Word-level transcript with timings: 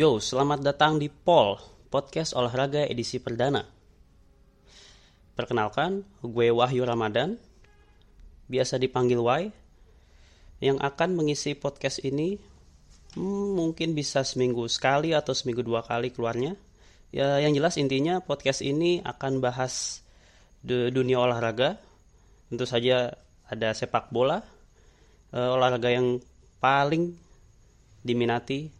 Yo, 0.00 0.16
selamat 0.16 0.64
datang 0.64 0.96
di 0.96 1.12
POL, 1.12 1.60
podcast 1.92 2.32
olahraga 2.32 2.88
edisi 2.88 3.20
perdana. 3.20 3.68
Perkenalkan, 5.36 6.08
gue 6.24 6.48
Wahyu 6.48 6.88
Ramadan, 6.88 7.36
biasa 8.48 8.80
dipanggil 8.80 9.20
Y, 9.20 9.52
yang 10.64 10.80
akan 10.80 11.20
mengisi 11.20 11.52
podcast 11.52 12.00
ini 12.00 12.40
hmm, 13.12 13.60
mungkin 13.60 13.92
bisa 13.92 14.24
seminggu 14.24 14.64
sekali 14.72 15.12
atau 15.12 15.36
seminggu 15.36 15.60
dua 15.60 15.84
kali 15.84 16.08
keluarnya. 16.08 16.56
Ya, 17.12 17.36
yang 17.36 17.52
jelas 17.52 17.76
intinya 17.76 18.24
podcast 18.24 18.64
ini 18.64 19.04
akan 19.04 19.44
bahas 19.44 20.00
dunia 20.64 21.20
olahraga. 21.20 21.76
Tentu 22.48 22.64
saja 22.64 23.20
ada 23.44 23.76
sepak 23.76 24.08
bola, 24.08 24.40
uh, 25.36 25.60
olahraga 25.60 25.92
yang 25.92 26.24
paling 26.56 27.12
diminati 28.00 28.79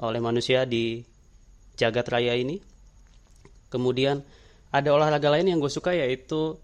oleh 0.00 0.20
manusia 0.22 0.64
di 0.64 1.02
jagat 1.76 2.06
raya 2.08 2.36
ini. 2.36 2.60
Kemudian 3.72 4.20
ada 4.72 4.88
olahraga 4.92 5.28
lain 5.32 5.52
yang 5.52 5.58
gue 5.60 5.72
suka 5.72 5.92
yaitu 5.92 6.56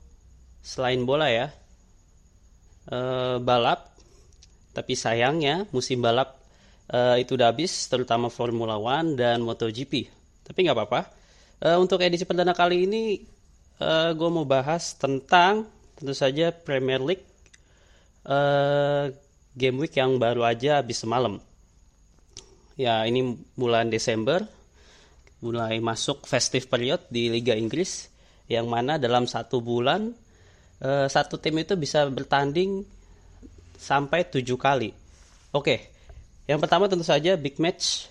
selain 0.61 1.05
bola 1.05 1.29
ya, 1.29 1.53
uh, 2.93 3.37
balap. 3.41 3.93
Tapi 4.73 4.95
sayangnya 4.95 5.67
musim 5.75 5.99
balap 5.99 6.39
uh, 6.93 7.17
itu 7.19 7.35
udah 7.35 7.51
habis, 7.51 7.89
terutama 7.91 8.31
Formula 8.31 8.79
One 8.79 9.17
dan 9.19 9.43
MotoGP. 9.43 10.07
Tapi 10.47 10.59
nggak 10.65 10.77
apa-apa. 10.77 11.01
Uh, 11.59 11.79
untuk 11.83 11.99
edisi 12.05 12.23
perdana 12.23 12.55
kali 12.55 12.87
ini 12.87 13.19
uh, 13.83 14.15
gue 14.15 14.31
mau 14.31 14.47
bahas 14.47 14.95
tentang 14.95 15.67
tentu 15.99 16.15
saja 16.15 16.55
Premier 16.55 17.03
League 17.03 17.27
uh, 18.29 19.11
game 19.59 19.77
week 19.83 19.99
yang 19.99 20.15
baru 20.23 20.47
aja 20.47 20.79
habis 20.79 21.03
semalam. 21.03 21.43
Ya 22.79 23.03
ini 23.03 23.35
bulan 23.59 23.91
Desember 23.91 24.47
mulai 25.43 25.83
masuk 25.83 26.31
festive 26.31 26.71
period 26.71 27.03
di 27.11 27.27
Liga 27.27 27.59
Inggris 27.59 28.07
yang 28.47 28.71
mana 28.71 29.03
dalam 29.03 29.27
satu 29.27 29.59
bulan 29.59 30.15
uh, 30.83 31.11
satu 31.11 31.43
tim 31.43 31.59
itu 31.59 31.75
bisa 31.75 32.07
bertanding 32.07 32.87
sampai 33.75 34.31
tujuh 34.31 34.55
kali. 34.55 34.95
Oke, 35.51 35.91
yang 36.47 36.63
pertama 36.63 36.87
tentu 36.87 37.03
saja 37.03 37.35
big 37.35 37.59
match 37.59 38.07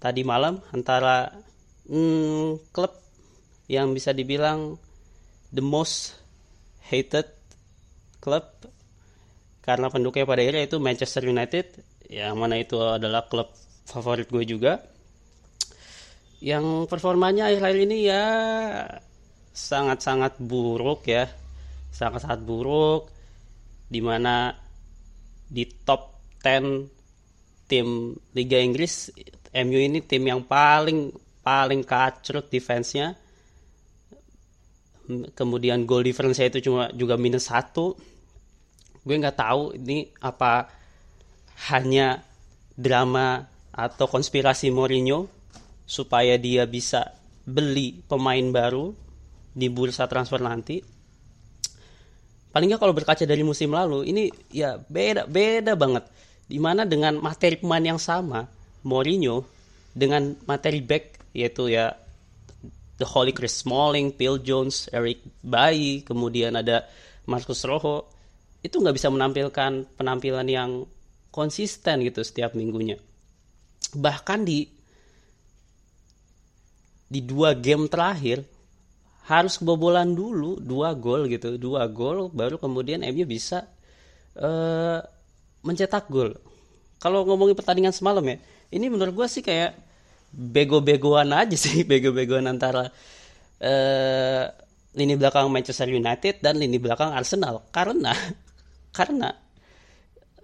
tadi 0.00 0.24
malam 0.24 0.64
antara 0.72 1.28
hmm, 1.88 2.72
klub 2.72 2.96
yang 3.68 3.92
bisa 3.92 4.16
dibilang 4.16 4.80
the 5.52 5.60
most 5.60 6.16
hated 6.88 7.28
club 8.20 8.48
karena 9.60 9.92
pendukungnya 9.92 10.24
pada 10.24 10.40
akhirnya 10.40 10.64
itu 10.64 10.76
Manchester 10.80 11.28
United 11.28 11.66
yang 12.08 12.40
mana 12.40 12.56
itu 12.56 12.80
adalah 12.80 13.28
klub 13.28 13.52
favorit 13.84 14.28
gue 14.32 14.44
juga. 14.48 14.80
Yang 16.40 16.88
performanya 16.88 17.52
akhir-akhir 17.52 17.80
ini 17.84 17.98
ya 18.08 18.24
sangat-sangat 19.52 20.40
buruk 20.40 21.04
ya. 21.04 21.28
Sangat-sangat 21.92 22.40
buruk 22.40 23.12
di 23.88 24.00
mana 24.00 24.56
di 25.48 25.64
top 25.84 26.16
10 26.44 27.68
tim 27.68 28.16
Liga 28.32 28.56
Inggris 28.56 29.12
MU 29.52 29.76
ini 29.80 30.00
tim 30.00 30.24
yang 30.24 30.44
paling 30.44 31.12
paling 31.44 31.84
kacrut 31.84 32.48
defense-nya. 32.48 33.16
Kemudian 35.36 35.88
goal 35.88 36.04
difference 36.04 36.40
itu 36.40 36.64
cuma 36.64 36.88
juga 36.92 37.16
minus 37.20 37.48
satu. 37.48 37.96
Gue 39.04 39.16
nggak 39.16 39.40
tahu 39.40 39.76
ini 39.76 40.08
apa 40.20 40.77
hanya 41.66 42.22
drama 42.78 43.42
atau 43.74 44.06
konspirasi 44.06 44.70
Mourinho 44.70 45.26
supaya 45.82 46.38
dia 46.38 46.62
bisa 46.70 47.10
beli 47.42 47.98
pemain 48.06 48.44
baru 48.54 48.94
di 49.50 49.66
bursa 49.66 50.06
transfer 50.06 50.38
nanti. 50.38 50.78
Paling 52.54 52.68
nggak 52.70 52.80
kalau 52.80 52.94
berkaca 52.94 53.26
dari 53.26 53.42
musim 53.42 53.74
lalu 53.74 54.06
ini 54.06 54.30
ya 54.54 54.78
beda 54.78 55.26
beda 55.26 55.74
banget. 55.74 56.06
Di 56.48 56.56
mana 56.56 56.88
dengan 56.88 57.20
materi 57.20 57.60
pemain 57.60 57.82
yang 57.82 58.00
sama 58.00 58.46
Mourinho 58.86 59.44
dengan 59.92 60.32
materi 60.46 60.80
back 60.80 61.34
yaitu 61.36 61.74
ya 61.74 61.92
The 62.98 63.06
Holy 63.06 63.30
Chris 63.30 63.62
Smalling, 63.62 64.10
Phil 64.18 64.42
Jones, 64.42 64.90
Eric 64.90 65.22
Bayi, 65.38 66.02
kemudian 66.02 66.58
ada 66.58 66.82
Marcus 67.30 67.62
Rojo, 67.62 68.10
itu 68.58 68.82
nggak 68.82 68.96
bisa 68.98 69.06
menampilkan 69.06 69.86
penampilan 69.94 70.46
yang 70.50 70.82
konsisten 71.30 72.04
gitu 72.04 72.20
setiap 72.24 72.52
minggunya. 72.56 72.96
Bahkan 73.94 74.44
di 74.44 74.68
di 77.08 77.20
dua 77.24 77.56
game 77.56 77.88
terakhir 77.88 78.44
harus 79.28 79.60
kebobolan 79.60 80.12
dulu 80.12 80.60
dua 80.60 80.92
gol 80.96 81.28
gitu, 81.28 81.56
dua 81.56 81.88
gol 81.88 82.28
baru 82.32 82.56
kemudian 82.60 83.04
MU 83.12 83.24
bisa 83.28 83.64
uh, 84.40 85.00
mencetak 85.64 86.08
gol. 86.08 86.36
Kalau 86.98 87.22
ngomongin 87.24 87.54
pertandingan 87.54 87.94
semalam 87.94 88.24
ya, 88.24 88.36
ini 88.74 88.90
menurut 88.90 89.14
gue 89.14 89.28
sih 89.30 89.44
kayak 89.44 89.76
bego-begoan 90.32 91.32
aja 91.32 91.56
sih 91.56 91.84
bego-begoan 91.88 92.44
antara 92.48 92.88
uh, 93.62 94.44
lini 94.96 95.14
belakang 95.14 95.48
Manchester 95.48 95.88
United 95.88 96.40
dan 96.42 96.58
lini 96.58 96.76
belakang 96.80 97.12
Arsenal 97.14 97.68
karena 97.70 98.12
karena 98.90 99.30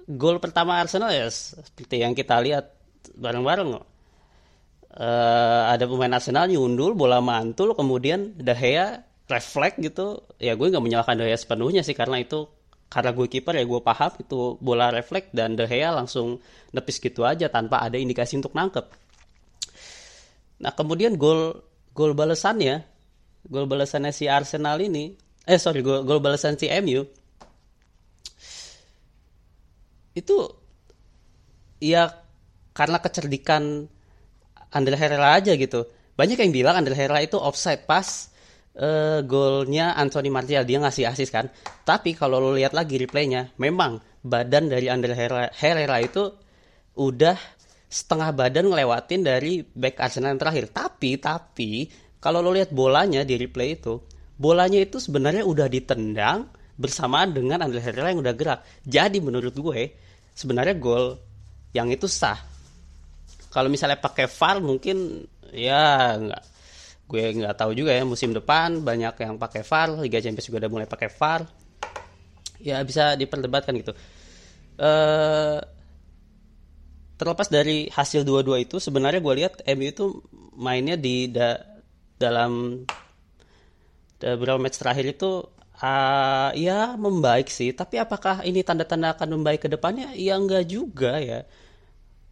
gol 0.09 0.37
pertama 0.41 0.81
Arsenal 0.81 1.11
ya 1.13 1.29
seperti 1.33 2.05
yang 2.05 2.13
kita 2.13 2.37
lihat 2.45 2.77
bareng-bareng 3.17 3.71
uh, 3.75 5.63
ada 5.69 5.85
pemain 5.89 6.13
Arsenal 6.13 6.49
nyundul 6.49 6.93
bola 6.93 7.25
mantul 7.25 7.73
kemudian 7.73 8.37
De 8.37 8.55
Gea 8.55 9.03
refleks 9.29 9.81
gitu. 9.81 10.21
Ya 10.37 10.55
gue 10.55 10.69
nggak 10.69 10.85
menyalahkan 10.85 11.17
De 11.17 11.25
Gea 11.29 11.39
sepenuhnya 11.39 11.83
sih 11.83 11.97
karena 11.97 12.21
itu 12.21 12.47
karena 12.93 13.11
gue 13.11 13.27
kiper 13.27 13.59
ya 13.59 13.65
gue 13.67 13.81
paham 13.83 14.13
itu 14.21 14.61
bola 14.61 14.93
refleks 14.93 15.33
dan 15.33 15.57
De 15.57 15.65
Gea 15.67 15.91
langsung 15.91 16.39
nepis 16.71 17.01
gitu 17.01 17.25
aja 17.25 17.49
tanpa 17.49 17.81
ada 17.83 17.97
indikasi 17.97 18.39
untuk 18.39 18.53
nangkep. 18.53 18.87
Nah 20.63 20.73
kemudian 20.77 21.19
gol 21.19 21.65
gol 21.97 22.13
balasannya, 22.13 22.85
gol 23.49 23.67
balasannya 23.67 24.13
si 24.15 24.31
Arsenal 24.31 24.79
ini, 24.83 25.15
eh 25.49 25.59
sorry 25.59 25.81
gol 25.83 26.07
gol 26.07 26.21
balasan 26.21 26.55
si 26.61 26.71
MU 26.81 27.24
itu 30.15 30.49
ya 31.83 32.09
karena 32.75 32.99
kecerdikan 32.99 33.87
Andel 34.75 34.99
Herrera 34.99 35.39
aja 35.39 35.55
gitu. 35.55 35.87
Banyak 36.15 36.39
yang 36.39 36.53
bilang 36.55 36.75
Andel 36.79 36.99
Herrera 36.99 37.23
itu 37.23 37.39
offside 37.39 37.87
pas 37.87 38.31
uh, 38.79 39.23
golnya 39.23 39.95
Anthony 39.95 40.31
Martial 40.31 40.67
dia 40.67 40.83
ngasih 40.83 41.07
asis 41.11 41.31
kan. 41.31 41.51
Tapi 41.87 42.15
kalau 42.19 42.43
lo 42.43 42.55
lihat 42.55 42.75
lagi 42.75 42.99
replaynya, 42.99 43.55
memang 43.59 44.03
badan 44.23 44.71
dari 44.71 44.91
Andel 44.91 45.15
Herrera, 45.15 45.51
Herrera 45.55 45.99
itu 46.03 46.31
udah 46.99 47.39
setengah 47.87 48.35
badan 48.35 48.71
ngelewatin 48.71 49.23
dari 49.23 49.63
back 49.63 50.03
Arsenal 50.03 50.35
yang 50.35 50.43
terakhir. 50.43 50.65
Tapi 50.75 51.11
tapi 51.19 51.71
kalau 52.19 52.43
lo 52.43 52.51
lihat 52.51 52.75
bolanya 52.75 53.23
di 53.23 53.39
replay 53.39 53.79
itu, 53.79 54.03
bolanya 54.35 54.83
itu 54.83 54.99
sebenarnya 54.99 55.47
udah 55.47 55.71
ditendang 55.71 56.51
bersamaan 56.75 57.31
dengan 57.31 57.63
Andre 57.63 57.79
Herrera 57.79 58.11
yang 58.11 58.23
udah 58.23 58.35
gerak. 58.35 58.67
Jadi 58.83 59.23
menurut 59.23 59.55
gue 59.55 60.04
sebenarnya 60.35 60.75
gol 60.75 61.17
yang 61.71 61.89
itu 61.95 62.11
sah. 62.11 62.37
Kalau 63.55 63.71
misalnya 63.71 63.97
pakai 64.03 64.27
VAR 64.27 64.59
mungkin 64.59 65.23
ya 65.55 66.19
nggak. 66.19 66.43
Gue 67.07 67.25
nggak 67.37 67.55
tahu 67.55 67.77
juga 67.79 67.95
ya 67.95 68.03
musim 68.03 68.35
depan 68.35 68.83
banyak 68.83 69.15
yang 69.23 69.39
pakai 69.39 69.63
VAR 69.63 69.95
Liga 70.03 70.19
Champions 70.19 70.51
juga 70.51 70.67
udah 70.67 70.71
mulai 70.75 70.89
pakai 70.91 71.09
VAR. 71.09 71.41
Ya 72.59 72.83
bisa 72.83 73.15
diperdebatkan 73.15 73.73
gitu. 73.79 73.95
Eh 74.83 75.59
terlepas 77.15 77.47
dari 77.47 77.87
hasil 77.95 78.27
dua-dua 78.27 78.59
itu 78.59 78.83
sebenarnya 78.83 79.23
gue 79.23 79.35
lihat 79.39 79.63
MU 79.79 79.87
itu 79.87 80.07
mainnya 80.59 80.99
di 80.99 81.31
da 81.31 81.63
dalam 82.19 82.83
beberapa 84.19 84.59
match 84.59 84.83
terakhir 84.83 85.15
itu 85.15 85.47
uh, 85.81 86.51
ya 86.55 86.95
membaik 86.95 87.51
sih. 87.51 87.75
Tapi 87.75 87.99
apakah 87.99 88.47
ini 88.47 88.63
tanda-tanda 88.63 89.17
akan 89.17 89.41
membaik 89.41 89.67
ke 89.67 89.69
depannya? 89.71 90.15
Ya 90.15 90.39
enggak 90.39 90.69
juga 90.71 91.19
ya. 91.19 91.43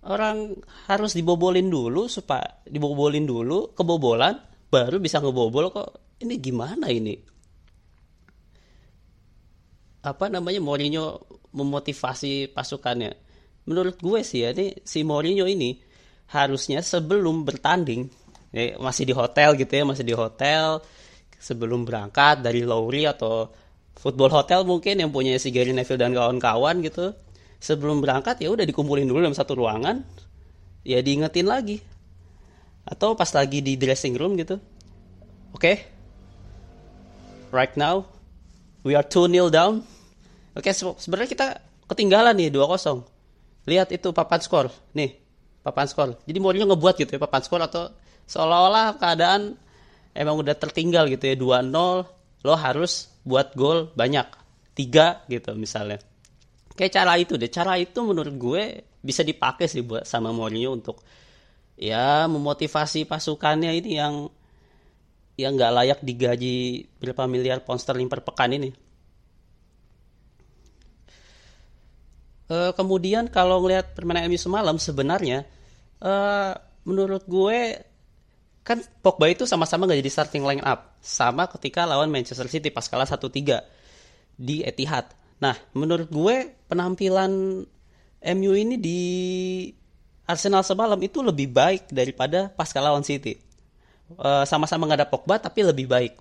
Orang 0.02 0.58
harus 0.90 1.14
dibobolin 1.14 1.70
dulu 1.70 2.10
supaya 2.10 2.62
dibobolin 2.66 3.22
dulu 3.22 3.70
kebobolan 3.74 4.34
baru 4.70 4.98
bisa 4.98 5.22
ngebobol 5.22 5.70
kok. 5.70 6.18
Ini 6.22 6.34
gimana 6.38 6.86
ini? 6.90 7.14
Apa 10.02 10.26
namanya 10.26 10.58
Mourinho 10.58 11.22
memotivasi 11.54 12.50
pasukannya? 12.50 13.14
Menurut 13.70 14.02
gue 14.02 14.26
sih 14.26 14.42
ya 14.42 14.50
ini 14.50 14.74
si 14.82 15.06
Mourinho 15.06 15.46
ini 15.46 15.78
harusnya 16.34 16.82
sebelum 16.82 17.46
bertanding 17.46 18.10
ya, 18.50 18.74
masih 18.82 19.06
di 19.06 19.14
hotel 19.14 19.54
gitu 19.54 19.70
ya 19.70 19.84
masih 19.86 20.02
di 20.02 20.14
hotel 20.16 20.82
sebelum 21.42 21.82
berangkat 21.82 22.46
dari 22.46 22.62
Lowry 22.62 23.10
atau 23.10 23.50
football 23.98 24.30
hotel 24.30 24.62
mungkin 24.62 25.02
yang 25.02 25.10
punya 25.10 25.34
si 25.42 25.50
Gary 25.50 25.74
Neville 25.74 25.98
dan 25.98 26.14
kawan-kawan 26.14 26.78
gitu. 26.86 27.10
Sebelum 27.58 27.98
berangkat 27.98 28.38
ya 28.38 28.54
udah 28.54 28.62
dikumpulin 28.62 29.06
dulu 29.06 29.26
dalam 29.26 29.34
satu 29.34 29.58
ruangan. 29.58 30.06
Ya 30.86 31.02
diingetin 31.02 31.50
lagi. 31.50 31.82
Atau 32.86 33.18
pas 33.18 33.30
lagi 33.34 33.58
di 33.58 33.74
dressing 33.74 34.14
room 34.14 34.38
gitu. 34.38 34.62
Oke. 35.50 35.58
Okay, 35.58 35.76
right 37.50 37.74
now 37.74 38.06
we 38.86 38.94
are 38.94 39.06
2 39.06 39.26
nil 39.26 39.50
down. 39.50 39.82
Oke 40.54 40.70
okay, 40.70 40.74
sebenarnya 40.74 41.30
kita 41.30 41.46
ketinggalan 41.90 42.38
nih 42.38 42.54
2-0 42.54 43.12
lihat 43.66 43.94
itu 43.94 44.10
papan 44.10 44.40
skor. 44.42 44.66
Nih 44.96 45.18
papan 45.62 45.86
skor. 45.86 46.18
Jadi 46.26 46.38
Mourinho 46.42 46.66
ngebuat 46.66 46.98
gitu 46.98 47.10
ya 47.14 47.20
papan 47.22 47.42
skor 47.46 47.62
atau 47.62 47.90
seolah-olah 48.26 48.98
keadaan 48.98 49.54
emang 50.12 50.41
udah 50.41 50.55
tertinggal 50.56 51.09
gitu 51.09 51.25
ya 51.32 51.37
2-0 51.37 51.73
lo 52.43 52.55
harus 52.59 53.09
buat 53.25 53.55
gol 53.55 53.91
banyak. 53.94 54.26
Tiga 54.73 55.25
gitu 55.29 55.53
misalnya. 55.56 56.00
Kayak 56.73 56.93
cara 56.97 57.12
itu 57.20 57.37
deh. 57.37 57.53
Cara 57.53 57.76
itu 57.76 58.00
menurut 58.00 58.35
gue 58.37 58.62
bisa 59.03 59.20
dipakai 59.26 59.69
sih 59.69 59.85
buat 59.85 60.09
sama 60.09 60.32
Mourinho 60.32 60.73
untuk 60.73 61.03
ya 61.76 62.25
memotivasi 62.31 63.05
pasukannya 63.05 63.75
ini 63.75 63.91
yang 63.99 64.31
yang 65.35 65.56
nggak 65.56 65.73
layak 65.75 66.00
digaji 66.05 66.87
berapa 67.00 67.25
miliar 67.25 67.64
pound 67.64 67.81
sterling 67.81 68.06
per 68.06 68.20
pekan 68.23 68.53
ini. 68.53 68.70
E, 72.53 72.56
kemudian 72.76 73.32
kalau 73.32 73.64
ngelihat 73.64 73.97
permainan 73.97 74.29
MU 74.29 74.37
semalam 74.37 74.76
sebenarnya 74.76 75.49
e, 75.99 76.12
menurut 76.85 77.25
gue 77.25 77.81
kan 78.62 78.79
Pogba 79.03 79.26
itu 79.26 79.43
sama-sama 79.43 79.91
nggak 79.91 79.99
jadi 80.06 80.11
starting 80.11 80.47
line 80.47 80.62
up 80.62 80.94
sama 81.03 81.50
ketika 81.50 81.82
lawan 81.82 82.11
Manchester 82.11 82.47
City 82.47 82.70
pas 82.70 82.87
kalah 82.87 83.06
1-3 83.06 83.59
di 84.38 84.62
Etihad. 84.62 85.11
Nah, 85.43 85.59
menurut 85.75 86.06
gue 86.06 86.55
penampilan 86.70 87.67
MU 88.23 88.53
ini 88.55 88.79
di 88.79 89.00
Arsenal 90.23 90.62
semalam 90.62 90.99
itu 91.03 91.19
lebih 91.19 91.50
baik 91.50 91.91
daripada 91.91 92.47
pas 92.55 92.70
lawan 92.79 93.03
City. 93.03 93.43
Uh, 94.14 94.47
sama-sama 94.47 94.87
nggak 94.87 95.00
ada 95.03 95.09
Pogba 95.11 95.43
tapi 95.43 95.67
lebih 95.67 95.91
baik. 95.91 96.14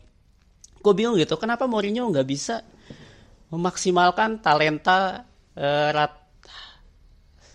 Gue 0.82 0.94
bingung 0.98 1.14
gitu, 1.22 1.38
kenapa 1.38 1.70
Mourinho 1.70 2.10
nggak 2.10 2.26
bisa 2.26 2.66
memaksimalkan 3.54 4.42
talenta 4.42 5.30
uh, 5.54 5.90
rat 5.94 6.18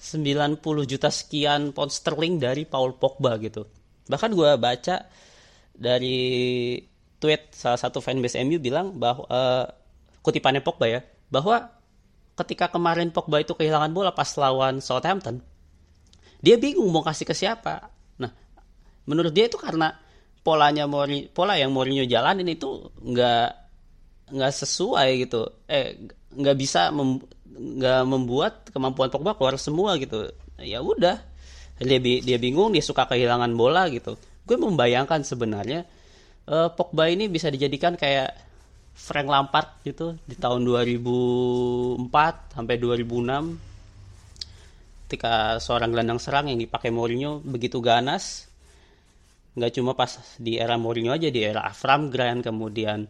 90 0.07 0.63
juta 0.87 1.11
sekian 1.11 1.75
pound 1.75 1.91
sterling 1.91 2.39
dari 2.39 2.63
Paul 2.63 2.95
Pogba 2.95 3.35
gitu. 3.43 3.67
Bahkan 4.07 4.31
gue 4.33 4.51
baca 4.59 4.97
dari 5.77 6.19
tweet 7.19 7.53
salah 7.53 7.81
satu 7.81 7.99
fanbase 8.01 8.41
MU 8.45 8.61
bilang 8.61 8.97
bahwa 8.97 9.25
uh, 9.29 9.67
kutipannya 10.23 10.63
Pogba 10.63 10.87
ya, 10.89 11.01
bahwa 11.29 11.71
ketika 12.37 12.69
kemarin 12.69 13.11
Pogba 13.11 13.41
itu 13.41 13.57
kehilangan 13.57 13.91
bola 13.93 14.13
pas 14.13 14.29
lawan 14.37 14.79
Southampton, 14.85 15.41
dia 16.41 16.61
bingung 16.61 16.89
mau 16.93 17.03
kasih 17.03 17.25
ke 17.25 17.35
siapa. 17.35 17.89
Nah, 18.21 18.31
menurut 19.09 19.33
dia 19.33 19.49
itu 19.49 19.57
karena 19.57 19.97
polanya 20.47 20.87
Mourinho, 20.87 21.33
pola 21.35 21.59
yang 21.59 21.75
Mourinho 21.75 22.07
jalanin 22.07 22.47
itu 22.47 22.93
nggak 23.03 23.49
nggak 24.31 24.53
sesuai 24.53 25.09
gitu. 25.27 25.51
Eh, 25.67 25.99
nggak 26.37 26.57
bisa 26.59 26.93
mem, 26.93 27.19
nggak 27.57 28.03
membuat 28.07 28.55
kemampuan 28.71 29.11
Pogba 29.11 29.35
keluar 29.35 29.57
semua 29.57 29.97
gitu. 29.99 30.31
Ya 30.61 30.79
udah, 30.85 31.21
dia 31.81 31.99
dia 32.01 32.39
bingung, 32.41 32.73
dia 32.73 32.85
suka 32.85 33.05
kehilangan 33.09 33.53
bola 33.53 33.89
gitu. 33.93 34.17
Gue 34.47 34.57
membayangkan 34.57 35.27
sebenarnya 35.27 35.85
uh, 36.49 36.71
Pogba 36.73 37.11
ini 37.11 37.29
bisa 37.29 37.51
dijadikan 37.51 37.99
kayak 37.99 38.33
Frank 38.97 39.29
Lampard 39.29 39.85
gitu 39.85 40.17
di 40.25 40.41
tahun 40.41 40.65
2004 40.65 42.57
sampai 42.57 42.77
2006 42.81 43.77
ketika 45.07 45.63
seorang 45.63 45.93
gelandang 45.95 46.19
serang 46.19 46.49
yang 46.51 46.59
dipakai 46.59 46.91
Mourinho 46.91 47.39
begitu 47.45 47.79
ganas 47.85 48.49
nggak 49.55 49.73
cuma 49.77 49.93
pas 49.93 50.17
di 50.41 50.57
era 50.57 50.81
Mourinho 50.81 51.13
aja 51.13 51.29
di 51.29 51.45
era 51.45 51.63
Avram 51.69 52.09
Grant 52.09 52.41
kemudian 52.43 53.05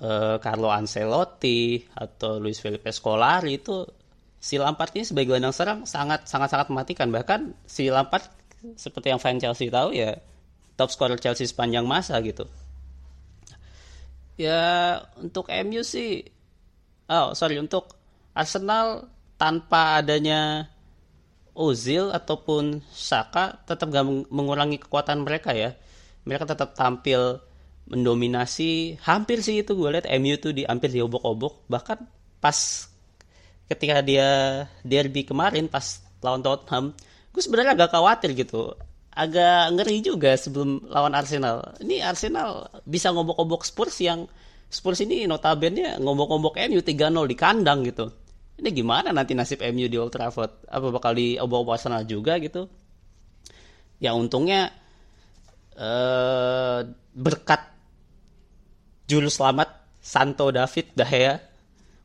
uh, 0.00 0.38
Carlo 0.38 0.70
Ancelotti 0.70 1.82
atau 1.98 2.38
Luis 2.38 2.62
Felipe 2.62 2.94
Scolari 2.94 3.58
itu 3.58 3.82
si 4.46 4.62
Lampard 4.62 4.94
ini 4.94 5.02
sebagai 5.02 5.34
gelandang 5.34 5.50
serang 5.50 5.80
sangat 5.90 6.30
sangat 6.30 6.54
sangat 6.54 6.70
mematikan. 6.70 7.10
Bahkan 7.10 7.66
si 7.66 7.90
Lampard 7.90 8.30
seperti 8.78 9.10
yang 9.10 9.18
fans 9.18 9.42
Chelsea 9.42 9.66
tahu 9.66 9.90
ya 9.90 10.14
top 10.78 10.94
scorer 10.94 11.18
Chelsea 11.18 11.50
sepanjang 11.50 11.82
masa 11.82 12.22
gitu. 12.22 12.46
Ya 14.38 15.02
untuk 15.18 15.50
MU 15.50 15.82
sih 15.82 16.22
oh 17.10 17.34
sorry 17.34 17.58
untuk 17.58 17.98
Arsenal 18.38 19.10
tanpa 19.34 19.98
adanya 19.98 20.70
Ozil 21.56 22.12
ataupun 22.12 22.84
Saka 22.92 23.64
tetap 23.64 23.88
gak 23.88 24.04
mengurangi 24.28 24.76
kekuatan 24.76 25.24
mereka 25.24 25.56
ya. 25.56 25.72
Mereka 26.28 26.44
tetap 26.44 26.76
tampil 26.76 27.40
mendominasi. 27.88 29.00
Hampir 29.00 29.40
sih 29.40 29.64
itu 29.64 29.72
gue 29.72 29.88
lihat 29.88 30.06
MU 30.20 30.36
tuh 30.36 30.52
di 30.52 30.68
hampir 30.68 30.92
diobok-obok 30.92 31.64
bahkan 31.64 32.04
pas 32.44 32.92
ketika 33.66 34.02
dia 34.02 34.28
derby 34.86 35.26
kemarin 35.26 35.66
pas 35.66 36.02
lawan 36.22 36.42
Tottenham 36.42 36.94
gue 37.34 37.42
sebenarnya 37.42 37.76
agak 37.76 37.92
khawatir 37.92 38.32
gitu 38.32 38.72
agak 39.16 39.72
ngeri 39.72 40.04
juga 40.04 40.36
sebelum 40.36 40.92
lawan 40.92 41.16
Arsenal. 41.16 41.72
Ini 41.80 42.04
Arsenal 42.04 42.68
bisa 42.84 43.08
ngobok-ngobok 43.16 43.64
Spurs 43.64 43.96
yang 44.04 44.28
Spurs 44.68 45.00
ini 45.00 45.24
notabene 45.24 45.96
ngobok-ngobok 45.96 46.60
MU 46.68 46.84
3-0 46.84 47.24
di 47.24 47.36
kandang 47.36 47.80
gitu. 47.88 48.12
Ini 48.60 48.68
gimana 48.76 49.16
nanti 49.16 49.32
nasib 49.32 49.64
MU 49.72 49.88
di 49.88 49.96
Old 49.96 50.12
Trafford? 50.12 50.68
Apa 50.68 50.92
bakal 50.92 51.16
di 51.16 51.40
obok 51.40 51.72
Arsenal 51.72 52.04
juga 52.04 52.36
gitu? 52.36 52.68
Ya 53.96 54.12
untungnya 54.12 54.68
eh, 55.80 56.80
berkat 57.16 57.72
juru 59.08 59.32
selamat 59.32 59.72
Santo 60.04 60.52
David 60.52 60.92
Dahea 60.92 61.40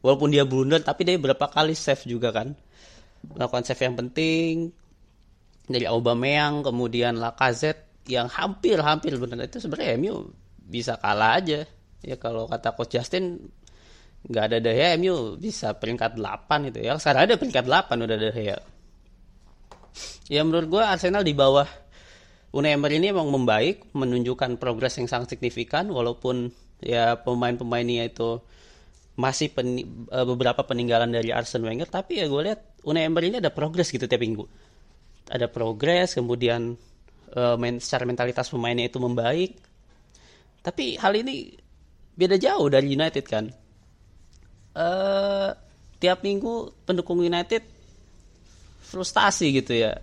walaupun 0.01 0.33
dia 0.33 0.43
blunder 0.45 0.81
tapi 0.81 1.05
dia 1.07 1.17
berapa 1.17 1.47
kali 1.49 1.73
save 1.77 2.05
juga 2.05 2.33
kan. 2.33 2.53
Melakukan 3.21 3.63
save 3.65 3.81
yang 3.85 3.95
penting 3.97 4.73
dari 5.69 5.85
Aubameyang 5.85 6.65
kemudian 6.65 7.21
Lacazette 7.21 8.03
yang 8.09 8.27
hampir-hampir 8.27 9.13
benar 9.15 9.45
itu 9.45 9.61
sebenarnya 9.61 9.95
MU 10.01 10.33
bisa 10.57 10.97
kalah 10.97 11.37
aja. 11.37 11.63
Ya 12.01 12.17
kalau 12.17 12.49
kata 12.49 12.73
coach 12.73 12.97
Justin 12.97 13.37
nggak 14.25 14.43
ada 14.53 14.57
Gea 14.61 14.97
MU 14.97 15.37
bisa 15.37 15.77
peringkat 15.77 16.17
8 16.17 16.69
itu. 16.73 16.81
Ya 16.81 16.97
sekarang 16.97 17.29
ada 17.29 17.35
peringkat 17.37 17.65
8 17.65 18.05
udah 18.05 18.17
De 18.17 18.29
Gea. 18.33 18.57
Ya 20.31 20.41
menurut 20.41 20.67
gue 20.71 20.81
Arsenal 20.81 21.21
di 21.21 21.35
bawah 21.35 21.67
Unai 22.51 22.75
Emery 22.75 22.99
ini 22.99 23.15
emang 23.15 23.31
membaik 23.31 23.95
menunjukkan 23.95 24.59
progres 24.59 24.99
yang 24.99 25.07
sangat 25.07 25.35
signifikan 25.35 25.87
walaupun 25.87 26.51
ya 26.83 27.15
pemain-pemainnya 27.23 28.11
itu 28.11 28.43
masih 29.19 29.51
pen, 29.51 29.79
eh, 30.07 30.25
beberapa 30.25 30.63
peninggalan 30.63 31.11
dari 31.11 31.35
Arsene 31.35 31.67
Wenger 31.67 31.89
tapi 31.89 32.23
ya 32.23 32.25
gue 32.31 32.41
lihat 32.47 32.61
Unai 32.87 33.05
Emery 33.05 33.29
ini 33.29 33.37
ada 33.43 33.53
progres 33.53 33.91
gitu 33.93 34.09
tiap 34.09 34.21
minggu. 34.23 34.45
Ada 35.29 35.45
progres 35.47 36.17
kemudian 36.17 36.75
uh, 37.37 37.55
main 37.55 37.77
secara 37.77 38.09
mentalitas 38.09 38.49
pemainnya 38.49 38.89
itu 38.89 38.97
membaik. 38.97 39.53
Tapi 40.65 40.97
hal 40.97 41.13
ini 41.13 41.53
beda 42.17 42.41
jauh 42.41 42.67
dari 42.73 42.97
United 42.97 43.25
kan? 43.29 43.45
Uh, 44.73 45.53
tiap 46.01 46.25
minggu 46.25 46.73
pendukung 46.89 47.21
United 47.21 47.61
frustasi 48.81 49.61
gitu 49.61 49.77
ya 49.77 49.93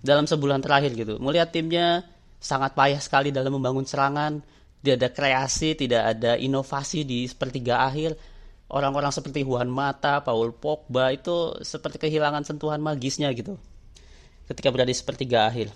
dalam 0.00 0.24
sebulan 0.30 0.62
terakhir 0.62 0.94
gitu. 0.94 1.18
Melihat 1.18 1.50
timnya 1.50 2.06
sangat 2.38 2.78
payah 2.78 3.02
sekali 3.02 3.34
dalam 3.34 3.58
membangun 3.58 3.82
serangan 3.82 4.38
tidak 4.80 4.96
ada 4.98 5.08
kreasi 5.10 5.68
tidak 5.74 6.02
ada 6.16 6.32
inovasi 6.38 7.02
di 7.02 7.26
sepertiga 7.26 7.84
akhir. 7.86 8.16
Orang-orang 8.66 9.14
seperti 9.14 9.46
Juan 9.46 9.70
Mata, 9.70 10.26
Paul 10.26 10.50
Pogba 10.50 11.14
itu 11.14 11.54
seperti 11.62 12.02
kehilangan 12.02 12.42
sentuhan 12.42 12.82
magisnya 12.82 13.30
gitu. 13.30 13.54
Ketika 14.50 14.74
berada 14.74 14.90
di 14.90 14.98
sepertiga 14.98 15.46
akhir. 15.46 15.70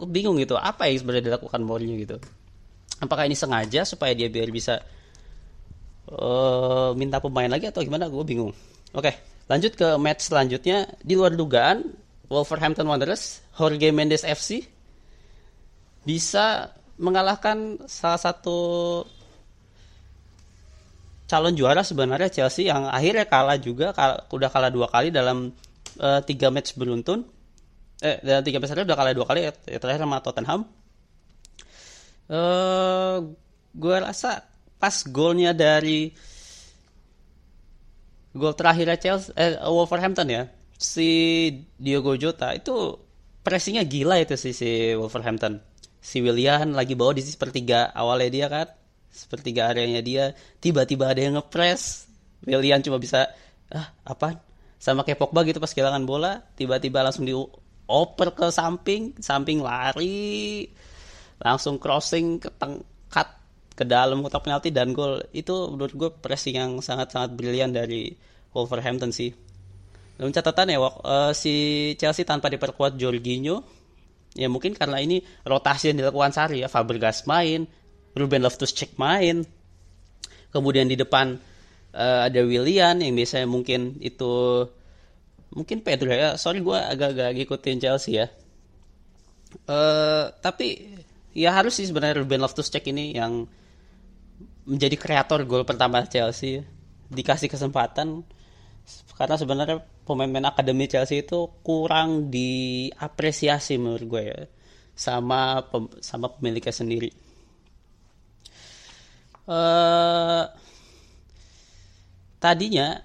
Gue 0.00 0.08
bingung 0.08 0.40
gitu 0.40 0.56
apa 0.56 0.88
yang 0.88 1.04
sebenarnya 1.04 1.36
dilakukan 1.36 1.60
Mourinho 1.60 2.00
gitu. 2.00 2.16
Apakah 3.04 3.28
ini 3.28 3.36
sengaja 3.36 3.84
supaya 3.84 4.16
dia 4.16 4.32
biar 4.32 4.48
bisa 4.48 4.80
uh, 6.08 6.96
minta 6.96 7.20
pemain 7.20 7.52
lagi 7.52 7.68
atau 7.68 7.84
gimana? 7.84 8.08
Gue 8.08 8.24
bingung. 8.24 8.52
Oke 8.96 9.12
lanjut 9.50 9.74
ke 9.74 9.88
match 9.98 10.30
selanjutnya. 10.30 10.86
Di 11.02 11.18
luar 11.18 11.34
dugaan 11.34 11.82
Wolverhampton 12.30 12.86
Wanderers 12.86 13.42
Jorge 13.58 13.90
Mendes 13.90 14.22
FC 14.22 14.62
bisa 16.06 16.70
mengalahkan 17.00 17.80
salah 17.88 18.20
satu 18.20 18.58
calon 21.24 21.54
juara 21.56 21.80
sebenarnya 21.80 22.28
Chelsea 22.28 22.68
yang 22.68 22.90
akhirnya 22.90 23.24
kalah 23.24 23.56
juga 23.56 23.96
kal 23.96 24.28
udah 24.28 24.50
kalah 24.52 24.68
dua 24.68 24.90
kali 24.92 25.08
dalam 25.08 25.48
uh, 25.96 26.20
tiga 26.20 26.52
match 26.52 26.76
beruntun. 26.76 27.24
Eh 28.04 28.20
dalam 28.20 28.44
tiga 28.44 28.60
match 28.60 28.76
udah 28.76 28.98
kalah 28.98 29.14
dua 29.16 29.26
kali 29.26 29.48
ya, 29.48 29.52
terakhir 29.80 30.04
sama 30.04 30.20
Tottenham. 30.20 30.60
Uh, 32.30 33.34
gue 33.74 33.96
rasa 33.98 34.46
pas 34.78 34.94
golnya 35.06 35.50
dari 35.50 36.14
gol 38.34 38.54
terakhirnya 38.54 38.96
Chelsea 38.98 39.34
eh, 39.34 39.58
Wolverhampton 39.66 40.28
ya 40.30 40.42
si 40.78 41.10
Diogo 41.74 42.14
Jota 42.14 42.54
itu 42.54 42.94
pressingnya 43.42 43.82
gila 43.82 44.22
itu 44.22 44.38
sih 44.38 44.54
si 44.54 44.94
Wolverhampton 44.94 45.69
si 46.00 46.24
Willian 46.24 46.72
lagi 46.72 46.96
bawa 46.96 47.12
di 47.14 47.22
sepertiga 47.22 47.92
awalnya 47.92 48.30
dia 48.32 48.46
kan? 48.48 48.68
Sepertiga 49.12 49.70
areanya 49.70 50.00
dia. 50.00 50.24
Tiba-tiba 50.58 51.12
ada 51.12 51.20
yang 51.20 51.36
ngepres 51.36 52.08
Willian 52.48 52.80
cuma 52.80 52.96
bisa 52.96 53.28
ah 53.70 53.92
apa 54.02 54.40
sama 54.80 55.04
kayak 55.04 55.20
Pogba 55.20 55.44
gitu 55.44 55.60
pas 55.60 55.70
kehilangan 55.70 56.08
bola 56.08 56.40
tiba-tiba 56.56 57.04
langsung 57.04 57.28
dioper 57.28 58.32
ke 58.32 58.48
samping 58.48 59.12
samping 59.20 59.60
lari 59.60 60.66
langsung 61.40 61.76
crossing 61.76 62.40
ke 62.40 62.48
tengkat 62.56 63.28
ke 63.80 63.84
dalam 63.88 64.20
kotak 64.20 64.44
penalti 64.44 64.68
dan 64.68 64.92
gol. 64.92 65.24
Itu 65.32 65.72
menurut 65.72 65.94
gue 65.96 66.10
pressing 66.12 66.60
yang 66.60 66.72
sangat-sangat 66.84 67.32
brilian 67.32 67.72
dari 67.72 68.12
Wolverhampton 68.52 69.08
sih. 69.08 69.32
Dalam 70.20 70.36
catatan 70.36 70.68
ya 70.68 70.78
uh, 70.84 71.32
si 71.32 71.54
Chelsea 71.96 72.28
tanpa 72.28 72.52
diperkuat 72.52 73.00
Jorginho 73.00 73.79
ya 74.40 74.48
mungkin 74.48 74.72
karena 74.72 74.96
ini 75.04 75.20
rotasi 75.44 75.92
yang 75.92 76.00
dilakukan 76.00 76.32
Sari 76.32 76.64
ya. 76.64 76.68
Fabregas 76.72 77.28
main 77.28 77.68
Ruben 78.16 78.42
Loftus-Cheek 78.42 78.96
main. 78.96 79.44
Kemudian 80.50 80.88
di 80.90 80.98
depan 80.98 81.38
uh, 81.94 82.20
ada 82.26 82.40
Willian 82.42 82.98
yang 83.04 83.14
biasanya 83.14 83.46
mungkin 83.46 84.00
itu 84.02 84.66
mungkin 85.52 85.84
Pedro 85.84 86.10
ya. 86.10 86.34
Sorry 86.40 86.64
gue 86.64 86.78
agak-agak 86.78 87.36
ngikutin 87.36 87.78
Chelsea 87.78 88.18
ya. 88.18 88.26
Uh, 89.66 90.30
tapi 90.40 90.90
ya 91.34 91.54
harus 91.54 91.78
sih 91.78 91.86
sebenarnya 91.86 92.22
Ruben 92.22 92.42
Loftus-Cheek 92.42 92.90
ini 92.90 93.14
yang 93.14 93.46
menjadi 94.66 94.94
kreator 94.94 95.42
gol 95.46 95.66
pertama 95.66 96.06
Chelsea 96.06 96.62
dikasih 97.10 97.50
kesempatan 97.50 98.22
karena 99.20 99.36
sebenarnya 99.36 99.76
pemain-pemain 100.08 100.48
akademi 100.48 100.88
Chelsea 100.88 101.20
itu 101.20 101.52
kurang 101.60 102.32
diapresiasi 102.32 103.76
menurut 103.76 104.06
gue 104.08 104.22
ya 104.24 104.40
sama 104.96 105.64
sama 106.04 106.28
pemiliknya 106.32 106.72
sendiri. 106.72 107.10
Uh, 109.50 110.44
tadinya 112.38 113.00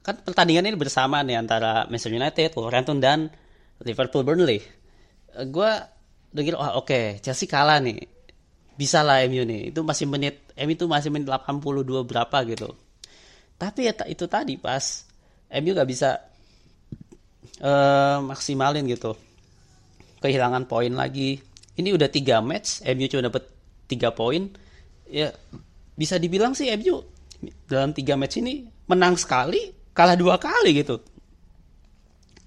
kan 0.00 0.16
pertandingan 0.24 0.72
ini 0.72 0.78
bersama 0.78 1.20
nih 1.20 1.36
antara 1.36 1.84
Manchester 1.90 2.16
United, 2.16 2.50
Wolverhampton 2.56 2.98
dan 2.98 3.30
Liverpool 3.82 4.26
Burnley. 4.26 4.62
Uh, 5.34 5.46
gue 5.46 5.70
dengar 6.30 6.54
oh, 6.58 6.82
oke 6.82 6.90
okay, 6.90 7.04
Chelsea 7.22 7.50
kalah 7.50 7.78
nih. 7.78 8.02
Bisa 8.78 9.04
lah 9.04 9.20
MU 9.28 9.44
nih. 9.44 9.74
Itu 9.74 9.84
masih 9.84 10.08
menit 10.08 10.40
MU 10.56 10.72
itu 10.72 10.86
masih 10.88 11.10
menit 11.12 11.28
82 11.28 12.08
berapa 12.08 12.38
gitu. 12.48 12.72
Tapi 13.60 13.80
ya 13.84 13.92
itu 14.08 14.24
tadi 14.24 14.56
pas 14.56 15.04
MU 15.52 15.76
gak 15.76 15.90
bisa 15.90 16.16
uh, 17.60 18.24
maksimalin 18.24 18.88
gitu. 18.88 19.12
Kehilangan 20.24 20.64
poin 20.64 20.88
lagi. 20.96 21.36
Ini 21.76 21.92
udah 21.92 22.08
tiga 22.08 22.40
match, 22.40 22.80
MU 22.88 23.04
cuma 23.04 23.28
dapet 23.28 23.44
tiga 23.84 24.16
poin. 24.16 24.48
Ya 25.04 25.28
bisa 25.92 26.16
dibilang 26.16 26.56
sih 26.56 26.72
MU 26.80 27.04
dalam 27.68 27.92
tiga 27.92 28.16
match 28.16 28.40
ini 28.40 28.64
menang 28.88 29.20
sekali, 29.20 29.92
kalah 29.92 30.16
dua 30.16 30.40
kali 30.40 30.80
gitu. 30.80 30.96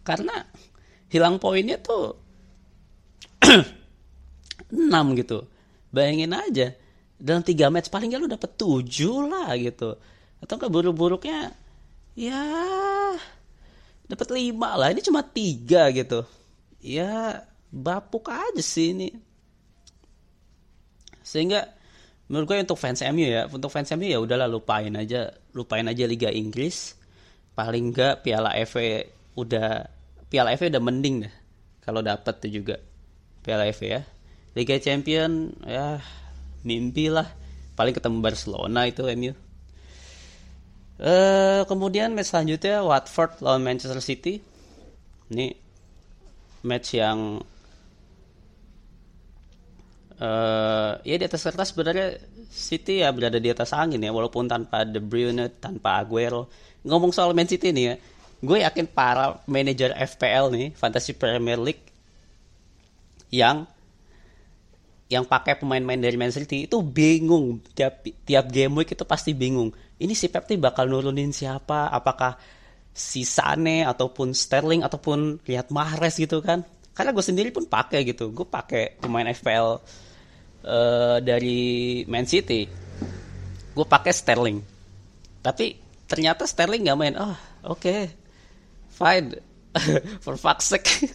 Karena 0.01 0.41
hilang 1.13 1.37
poinnya 1.37 1.77
tuh 1.77 2.17
6 4.73 5.19
gitu. 5.21 5.45
Bayangin 5.93 6.33
aja, 6.33 6.73
dalam 7.21 7.45
tiga 7.45 7.69
match 7.69 7.93
paling 7.93 8.09
gak 8.09 8.21
lu 8.21 8.25
dapet 8.25 8.57
tujuh 8.57 9.29
lah 9.29 9.53
gitu. 9.61 9.93
Atau 10.43 10.59
keburuk-buruknya 10.59 11.55
ya 12.19 12.43
dapat 14.11 14.27
lima 14.35 14.75
lah. 14.75 14.91
Ini 14.91 14.99
cuma 14.99 15.23
tiga 15.23 15.87
gitu. 15.95 16.27
Ya 16.83 17.47
bapuk 17.71 18.27
aja 18.27 18.59
sih 18.59 18.91
ini. 18.91 19.09
Sehingga 21.23 21.71
menurut 22.27 22.51
gue 22.51 22.65
untuk 22.67 22.79
fans 22.79 22.99
MU 23.11 23.23
ya 23.23 23.47
untuk 23.47 23.71
fans 23.71 23.91
MU 23.95 24.07
ya 24.07 24.19
udahlah 24.19 24.47
lupain 24.47 24.91
aja 24.95 25.31
lupain 25.51 25.83
aja 25.83 26.03
Liga 26.07 26.31
Inggris 26.31 26.95
paling 27.53 27.91
enggak 27.91 28.23
Piala 28.23 28.55
FA 28.63 29.05
udah 29.35 29.85
Piala 30.31 30.55
FA 30.55 30.71
udah 30.71 30.83
mending 30.83 31.27
deh 31.27 31.33
kalau 31.83 31.99
dapat 31.99 32.39
tuh 32.39 32.49
juga 32.49 32.79
Piala 33.43 33.67
FA 33.75 33.99
ya 33.99 34.01
Liga 34.55 34.79
Champion 34.79 35.51
ya 35.67 35.99
mimpi 36.63 37.11
lah 37.11 37.27
paling 37.75 37.93
ketemu 37.93 38.23
Barcelona 38.23 38.87
itu 38.87 39.03
MU 39.13 39.35
uh, 40.99 41.61
kemudian 41.65 42.13
match 42.13 42.35
selanjutnya 42.35 42.83
Watford 42.85 43.41
lawan 43.41 43.63
Manchester 43.65 44.03
City. 44.03 44.43
Ini 45.33 45.55
match 46.67 46.93
yang 46.93 47.41
uh, 50.19 50.91
ya 51.01 51.15
di 51.17 51.25
atas 51.25 51.41
kertas 51.41 51.73
sebenarnya 51.73 52.19
City 52.53 53.01
ya 53.01 53.09
berada 53.09 53.41
di 53.41 53.49
atas 53.49 53.73
angin 53.73 54.03
ya 54.03 54.13
walaupun 54.13 54.45
tanpa 54.45 54.85
De 54.85 55.01
Bruyne 55.01 55.49
tanpa 55.57 56.03
Aguero. 56.03 56.51
Ngomong 56.83 57.15
soal 57.15 57.33
Man 57.33 57.49
City 57.49 57.71
nih 57.73 57.85
ya 57.85 57.95
gue 58.43 58.59
yakin 58.59 58.91
para 58.91 59.39
manajer 59.47 59.95
FPL 59.95 60.51
nih 60.51 60.67
Fantasy 60.75 61.15
Premier 61.15 61.55
League 61.55 61.79
yang 63.31 63.63
yang 65.07 65.23
pakai 65.23 65.55
pemain-pemain 65.55 66.01
dari 66.03 66.17
Man 66.19 66.33
City 66.33 66.67
itu 66.67 66.83
bingung. 66.83 67.63
Tiap 67.71 68.03
tiap 68.27 68.45
game 68.51 68.83
week 68.83 68.91
itu 68.91 69.05
pasti 69.07 69.31
bingung 69.31 69.71
ini 70.01 70.13
si 70.17 70.29
Pep 70.29 70.49
nih 70.49 70.57
bakal 70.57 70.89
nurunin 70.89 71.29
siapa? 71.29 71.89
Apakah 71.93 72.37
si 72.93 73.25
Sane 73.25 73.85
ataupun 73.85 74.33
Sterling 74.33 74.81
ataupun 74.85 75.41
lihat 75.45 75.69
Mahrez 75.69 76.17
gitu 76.17 76.41
kan? 76.41 76.65
Karena 76.93 77.09
gue 77.13 77.25
sendiri 77.25 77.49
pun 77.49 77.65
pakai 77.65 78.05
gitu. 78.05 78.29
Gue 78.33 78.45
pakai 78.45 78.97
pemain 79.01 79.25
FPL 79.25 79.67
uh, 79.69 79.77
eh, 80.65 81.17
dari 81.21 81.61
Man 82.05 82.25
City. 82.29 82.65
Gue 83.73 83.85
pakai 83.85 84.13
Sterling. 84.13 84.61
Tapi 85.41 85.77
ternyata 86.05 86.45
Sterling 86.45 86.85
nggak 86.85 86.99
main. 86.99 87.15
Oh 87.17 87.33
oke. 87.69 87.81
Okay. 87.81 88.01
fine. 88.93 89.33
For 90.23 90.37
fuck's 90.37 90.69
sake. 90.69 91.09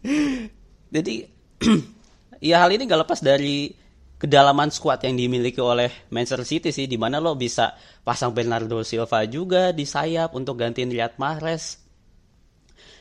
Jadi 0.94 1.28
ya 2.48 2.64
hal 2.64 2.72
ini 2.72 2.88
gak 2.88 3.04
lepas 3.04 3.20
dari 3.20 3.81
kedalaman 4.22 4.70
squad 4.70 5.02
yang 5.02 5.18
dimiliki 5.18 5.58
oleh 5.58 5.90
Manchester 6.14 6.46
City 6.46 6.70
sih 6.70 6.86
di 6.86 6.94
mana 6.94 7.18
lo 7.18 7.34
bisa 7.34 7.74
pasang 8.06 8.30
Bernardo 8.30 8.86
Silva 8.86 9.26
juga 9.26 9.74
di 9.74 9.82
sayap 9.82 10.38
untuk 10.38 10.62
gantiin 10.62 10.94
Riyad 10.94 11.18
Mahrez. 11.18 11.82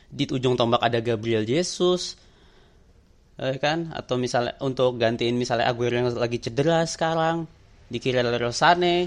Di 0.09 0.25
ujung 0.25 0.57
tombak 0.57 0.81
ada 0.81 0.97
Gabriel 0.97 1.45
Jesus 1.45 2.17
eh, 3.37 3.61
kan? 3.61 3.93
Atau 3.93 4.17
misalnya 4.17 4.57
untuk 4.65 4.97
gantiin 4.97 5.37
misalnya 5.37 5.69
Aguero 5.69 6.01
yang 6.01 6.09
lagi 6.17 6.41
cedera 6.41 6.81
sekarang 6.89 7.45
dikira 7.85 8.25
Leroy 8.25 8.49
Sane 8.49 9.05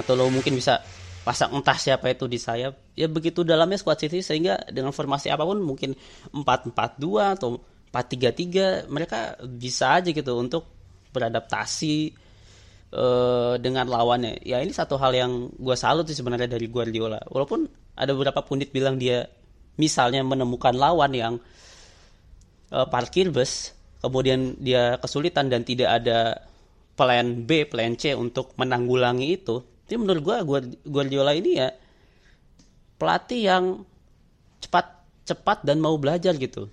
atau 0.00 0.16
lo 0.16 0.32
mungkin 0.32 0.56
bisa 0.56 0.80
pasang 1.28 1.52
entah 1.60 1.76
siapa 1.76 2.08
itu 2.08 2.24
di 2.24 2.40
sayap. 2.40 2.96
Ya 2.96 3.04
begitu 3.04 3.44
dalamnya 3.44 3.76
squad 3.76 4.00
City 4.00 4.24
sehingga 4.24 4.64
dengan 4.72 4.96
formasi 4.96 5.28
apa 5.28 5.44
pun 5.44 5.60
mungkin 5.60 5.92
4-4-2 6.32 7.36
atau 7.36 7.60
4-3-3 7.92 8.88
mereka 8.92 9.38
bisa 9.44 10.00
aja 10.00 10.12
gitu 10.12 10.32
untuk 10.36 10.68
beradaptasi 11.12 12.12
uh, 12.92 13.54
dengan 13.56 13.88
lawannya 13.88 14.44
ya 14.44 14.60
ini 14.60 14.72
satu 14.72 15.00
hal 15.00 15.12
yang 15.16 15.32
gue 15.56 15.76
salut 15.76 16.04
sih 16.04 16.16
sebenarnya 16.16 16.52
dari 16.52 16.68
Guardiola 16.68 17.20
walaupun 17.32 17.64
ada 17.96 18.12
beberapa 18.12 18.44
pundit 18.44 18.70
bilang 18.70 19.00
dia 19.00 19.24
misalnya 19.80 20.20
menemukan 20.20 20.76
lawan 20.76 21.12
yang 21.16 21.34
uh, 22.72 22.86
parkir 22.86 23.32
bus 23.32 23.72
kemudian 23.98 24.54
dia 24.62 25.00
kesulitan 25.02 25.50
dan 25.50 25.66
tidak 25.66 25.90
ada 26.02 26.48
plan 26.98 27.46
B, 27.46 27.62
plan 27.70 27.94
C 27.94 28.18
untuk 28.18 28.58
menanggulangi 28.58 29.38
itu. 29.38 29.62
Jadi 29.86 29.96
menurut 30.02 30.22
gue 30.26 30.36
Guardiola 30.82 31.30
ini 31.30 31.62
ya 31.62 31.70
pelatih 32.98 33.40
yang 33.46 33.64
cepat 34.58 35.06
cepat 35.22 35.62
dan 35.62 35.78
mau 35.78 35.94
belajar 35.94 36.34
gitu. 36.34 36.66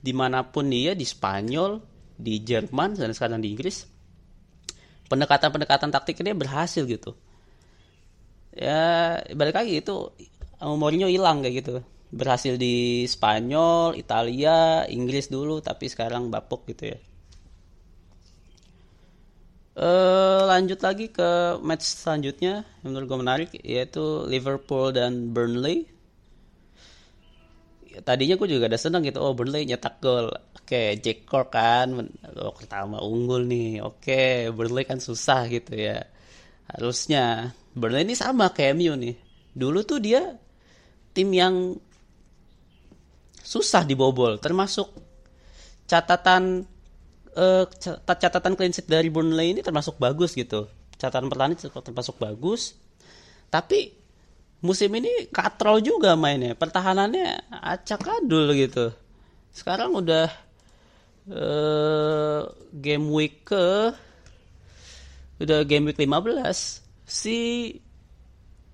Di 0.00 0.16
mana 0.16 0.48
pun 0.48 0.72
dia 0.72 0.96
di 0.96 1.04
Spanyol, 1.04 1.80
di 2.16 2.40
Jerman 2.40 2.96
dan 2.96 3.12
sekarang 3.12 3.44
di 3.44 3.52
Inggris, 3.52 3.84
pendekatan-pendekatan 5.12 5.92
taktik 5.92 6.20
ini 6.24 6.32
berhasil 6.32 6.88
gitu. 6.88 7.12
Ya 8.56 9.20
balik 9.36 9.54
lagi 9.60 9.78
itu 9.78 10.10
Mourinho 10.60 11.06
hilang 11.06 11.44
kayak 11.44 11.54
gitu 11.62 11.84
berhasil 12.10 12.58
di 12.58 13.06
Spanyol, 13.06 13.94
Italia, 13.94 14.84
Inggris 14.90 15.30
dulu 15.30 15.62
tapi 15.62 15.86
sekarang 15.86 16.28
bapuk 16.28 16.66
gitu 16.66 16.90
ya. 16.90 16.98
Uh, 19.80 20.44
lanjut 20.50 20.82
lagi 20.82 21.08
ke 21.08 21.56
match 21.62 21.86
selanjutnya 21.86 22.68
yang 22.82 22.90
menurut 22.92 23.06
gue 23.06 23.18
menarik 23.22 23.50
yaitu 23.62 24.26
Liverpool 24.26 24.90
dan 24.90 25.30
Burnley. 25.30 25.86
Tadinya 27.90 28.38
gue 28.38 28.48
juga 28.48 28.70
ada 28.70 28.78
seneng 28.78 29.02
gitu, 29.02 29.18
oh 29.18 29.34
Burnley 29.34 29.66
nyetak 29.66 29.98
gol. 29.98 30.30
Oke, 30.54 30.94
Jack 31.02 31.26
Cork 31.26 31.50
kan 31.50 31.90
oh, 32.38 32.54
pertama 32.54 33.02
unggul 33.02 33.44
nih. 33.50 33.82
Oke, 33.82 34.48
Burnley 34.54 34.86
kan 34.86 35.02
susah 35.02 35.50
gitu 35.50 35.74
ya. 35.74 36.06
Harusnya 36.70 37.50
Burnley 37.74 38.06
ini 38.06 38.14
sama 38.14 38.54
kayak 38.54 38.78
MU 38.78 38.94
nih. 38.94 39.16
Dulu 39.50 39.82
tuh 39.82 39.98
dia 39.98 40.22
tim 41.10 41.28
yang 41.34 41.74
susah 43.50 43.82
dibobol 43.82 44.38
termasuk 44.38 44.94
catatan 45.90 46.62
uh, 47.34 47.66
catatan 48.06 48.54
clean 48.54 48.70
sheet 48.70 48.86
dari 48.86 49.10
Burnley 49.10 49.58
ini 49.58 49.60
termasuk 49.66 49.98
bagus 49.98 50.38
gitu 50.38 50.70
catatan 50.94 51.26
pertahanan 51.26 51.58
termasuk 51.58 52.14
bagus 52.22 52.78
tapi 53.50 53.90
musim 54.60 54.92
ini 54.92 55.28
katrol 55.32 55.80
juga 55.80 56.14
mainnya. 56.14 56.52
Pertahanannya 56.52 57.48
acak 57.50 58.20
adul 58.20 58.52
gitu. 58.56 58.92
Sekarang 59.50 59.96
udah 59.96 60.28
uh, 61.32 62.40
game 62.72 63.08
week 63.10 63.48
ke 63.48 63.92
udah 65.40 65.64
game 65.64 65.88
week 65.88 65.96
15 65.96 67.08
si 67.08 67.38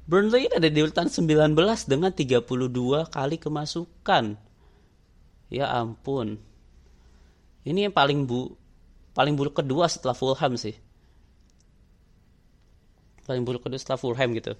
Burnley 0.07 0.51
ada 0.51 0.67
di 0.67 0.79
urutan 0.83 1.11
19 1.11 1.55
dengan 1.87 2.11
32 2.11 2.47
kali 3.11 3.37
kemasukan. 3.39 4.39
Ya 5.47 5.67
ampun. 5.71 6.39
Ini 7.67 7.91
yang 7.91 7.95
paling 7.95 8.27
bu 8.27 8.55
paling 9.15 9.35
buruk 9.35 9.63
kedua 9.63 9.87
setelah 9.87 10.15
Fulham 10.15 10.59
sih. 10.59 10.75
Paling 13.27 13.43
buruk 13.43 13.67
kedua 13.67 13.79
setelah 13.79 13.99
Fulham 13.99 14.31
gitu 14.35 14.55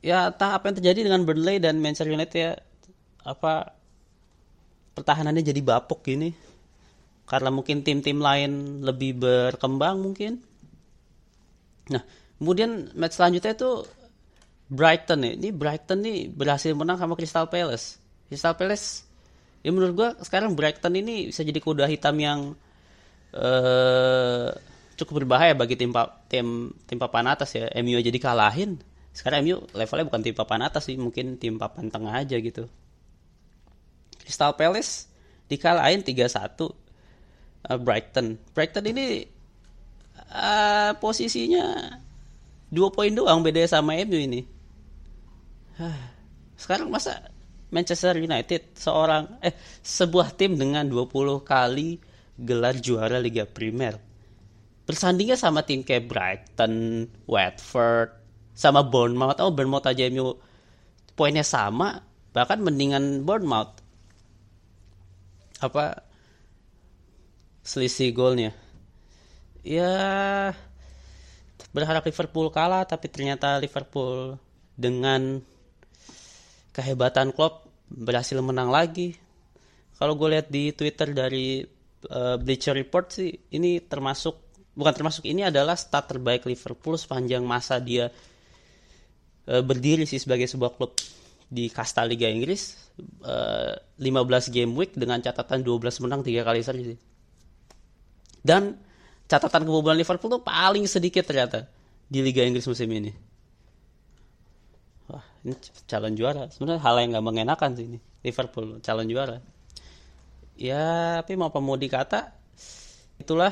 ya 0.00 0.32
entah 0.32 0.56
apa 0.56 0.72
yang 0.72 0.76
terjadi 0.80 1.00
dengan 1.12 1.24
Burnley 1.28 1.60
dan 1.60 1.80
Manchester 1.80 2.08
United 2.08 2.36
ya 2.36 2.52
apa 3.20 3.76
pertahanannya 4.96 5.44
jadi 5.44 5.60
bapuk 5.60 6.00
gini 6.04 6.32
karena 7.28 7.52
mungkin 7.52 7.84
tim-tim 7.84 8.18
lain 8.18 8.82
lebih 8.82 9.20
berkembang 9.20 10.00
mungkin 10.00 10.50
Nah, 11.90 12.02
kemudian 12.38 12.94
match 12.94 13.18
selanjutnya 13.18 13.52
itu 13.52 13.70
Brighton 14.70 15.26
nih. 15.26 15.32
Ini 15.36 15.48
Brighton 15.50 15.98
nih 16.06 16.18
berhasil 16.30 16.72
menang 16.72 16.96
sama 16.96 17.18
Crystal 17.18 17.50
Palace. 17.50 17.98
Crystal 18.30 18.54
Palace 18.54 19.02
ya 19.60 19.74
menurut 19.74 19.92
gua 19.92 20.08
sekarang 20.22 20.54
Brighton 20.54 20.94
ini 20.96 21.28
bisa 21.28 21.44
jadi 21.44 21.60
kuda 21.60 21.84
hitam 21.90 22.16
yang 22.16 22.54
uh, 23.34 24.48
cukup 24.96 25.26
berbahaya 25.26 25.52
bagi 25.52 25.76
tim 25.76 25.90
tim 26.30 26.70
tim 26.86 26.96
papan 27.02 27.34
atas 27.34 27.58
ya. 27.58 27.66
MU 27.82 27.98
jadi 27.98 28.18
kalahin. 28.22 28.78
Sekarang 29.10 29.42
MU 29.42 29.66
levelnya 29.74 30.06
bukan 30.06 30.22
tim 30.22 30.34
papan 30.34 30.62
atas 30.64 30.86
sih, 30.86 30.96
mungkin 30.96 31.36
tim 31.36 31.58
papan 31.58 31.90
tengah 31.90 32.14
aja 32.14 32.38
gitu. 32.38 32.70
Crystal 34.22 34.54
Palace 34.54 35.10
dikalahin 35.50 36.06
3-1 36.06 36.30
uh, 37.66 37.78
Brighton. 37.82 38.38
Brighton 38.54 38.86
ini 38.86 39.26
uh, 40.30 40.94
posisinya 41.02 41.98
dua 42.70 42.88
poin 42.94 43.10
doang 43.10 43.42
beda 43.42 43.66
sama 43.66 43.98
MU 44.06 44.18
ini. 44.18 44.40
Sekarang 46.54 46.92
masa 46.92 47.32
Manchester 47.72 48.20
United 48.20 48.76
seorang 48.76 49.40
eh 49.40 49.54
sebuah 49.80 50.36
tim 50.36 50.54
dengan 50.54 50.86
20 50.86 51.42
kali 51.42 51.98
gelar 52.36 52.76
juara 52.78 53.18
Liga 53.18 53.48
Primer. 53.48 53.96
Bersandingnya 54.84 55.38
sama 55.38 55.62
tim 55.62 55.86
kayak 55.86 56.06
Brighton, 56.10 57.06
Watford, 57.24 58.19
sama 58.60 58.84
Bournemouth. 58.84 59.40
Oh, 59.40 59.48
Bournemouth 59.48 59.88
aja 59.88 60.04
MU 60.12 60.36
poinnya 61.16 61.40
sama, 61.40 62.04
bahkan 62.36 62.60
mendingan 62.60 63.24
Bournemouth. 63.24 63.80
Apa 65.64 66.04
selisih 67.64 68.12
golnya? 68.12 68.52
ya 69.60 69.92
berharap 71.70 72.02
Liverpool 72.08 72.48
kalah 72.50 72.88
tapi 72.88 73.06
ternyata 73.12 73.60
Liverpool 73.60 74.40
dengan 74.74 75.38
kehebatan 76.72 77.36
Klopp 77.36 77.68
berhasil 77.90 78.38
menang 78.40 78.72
lagi. 78.72 79.14
Kalau 80.00 80.16
gue 80.16 80.32
lihat 80.32 80.48
di 80.48 80.72
Twitter 80.72 81.12
dari 81.12 81.60
uh, 82.08 82.40
Bleacher 82.40 82.72
Report 82.72 83.12
sih 83.12 83.28
ini 83.52 83.84
termasuk 83.84 84.48
bukan 84.72 84.94
termasuk 84.96 85.28
ini 85.28 85.44
adalah 85.44 85.76
stat 85.76 86.08
terbaik 86.08 86.48
Liverpool 86.48 86.96
sepanjang 86.96 87.44
masa 87.44 87.76
dia 87.76 88.08
uh, 89.48 89.62
berdiri 89.64 90.04
sih 90.04 90.20
sebagai 90.20 90.44
sebuah 90.50 90.76
klub 90.76 90.92
di 91.50 91.66
kasta 91.66 92.06
Liga 92.06 92.30
Inggris 92.30 92.78
uh, 93.26 93.74
eh, 93.74 94.06
15 94.06 94.54
game 94.54 94.70
week 94.78 94.94
dengan 94.94 95.18
catatan 95.18 95.66
12 95.66 96.06
menang 96.06 96.22
3 96.22 96.46
kali 96.46 96.60
seri 96.62 96.82
sih. 96.94 96.98
Dan 98.40 98.78
catatan 99.26 99.66
kebobolan 99.66 99.98
Liverpool 99.98 100.30
tuh 100.30 100.42
paling 100.46 100.86
sedikit 100.86 101.26
ternyata 101.26 101.66
di 102.06 102.22
Liga 102.22 102.46
Inggris 102.46 102.70
musim 102.70 102.86
ini. 102.94 103.10
Wah, 105.10 105.26
ini 105.42 105.58
calon 105.90 106.14
juara. 106.14 106.46
Sebenarnya 106.54 106.80
hal 106.86 106.94
yang 107.02 107.18
gak 107.18 107.26
mengenakan 107.26 107.70
sih 107.74 107.84
ini. 107.90 107.98
Liverpool 108.22 108.78
calon 108.78 109.10
juara. 109.10 109.42
Ya, 110.54 111.18
tapi 111.24 111.34
mau 111.40 111.48
apa 111.48 111.58
mau 111.58 111.74
dikata, 111.74 112.36
itulah 113.16 113.50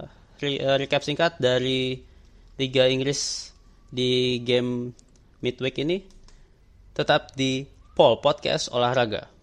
uh, 0.00 0.76
recap 0.80 1.04
singkat 1.04 1.36
dari 1.36 2.00
Liga 2.56 2.88
Inggris 2.88 3.52
di 3.92 4.40
game 4.40 4.96
midweek 5.44 5.82
ini. 5.82 6.06
Tetap 6.96 7.36
di 7.36 7.68
Paul 7.92 8.20
Podcast 8.20 8.72
Olahraga. 8.72 9.36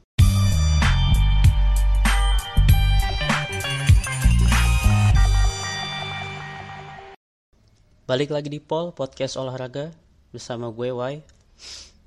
Balik 8.03 8.35
lagi 8.35 8.51
di 8.51 8.59
Pol 8.59 8.91
podcast 8.91 9.39
olahraga 9.39 9.95
bersama 10.35 10.67
gue 10.75 10.91
Y. 10.91 11.13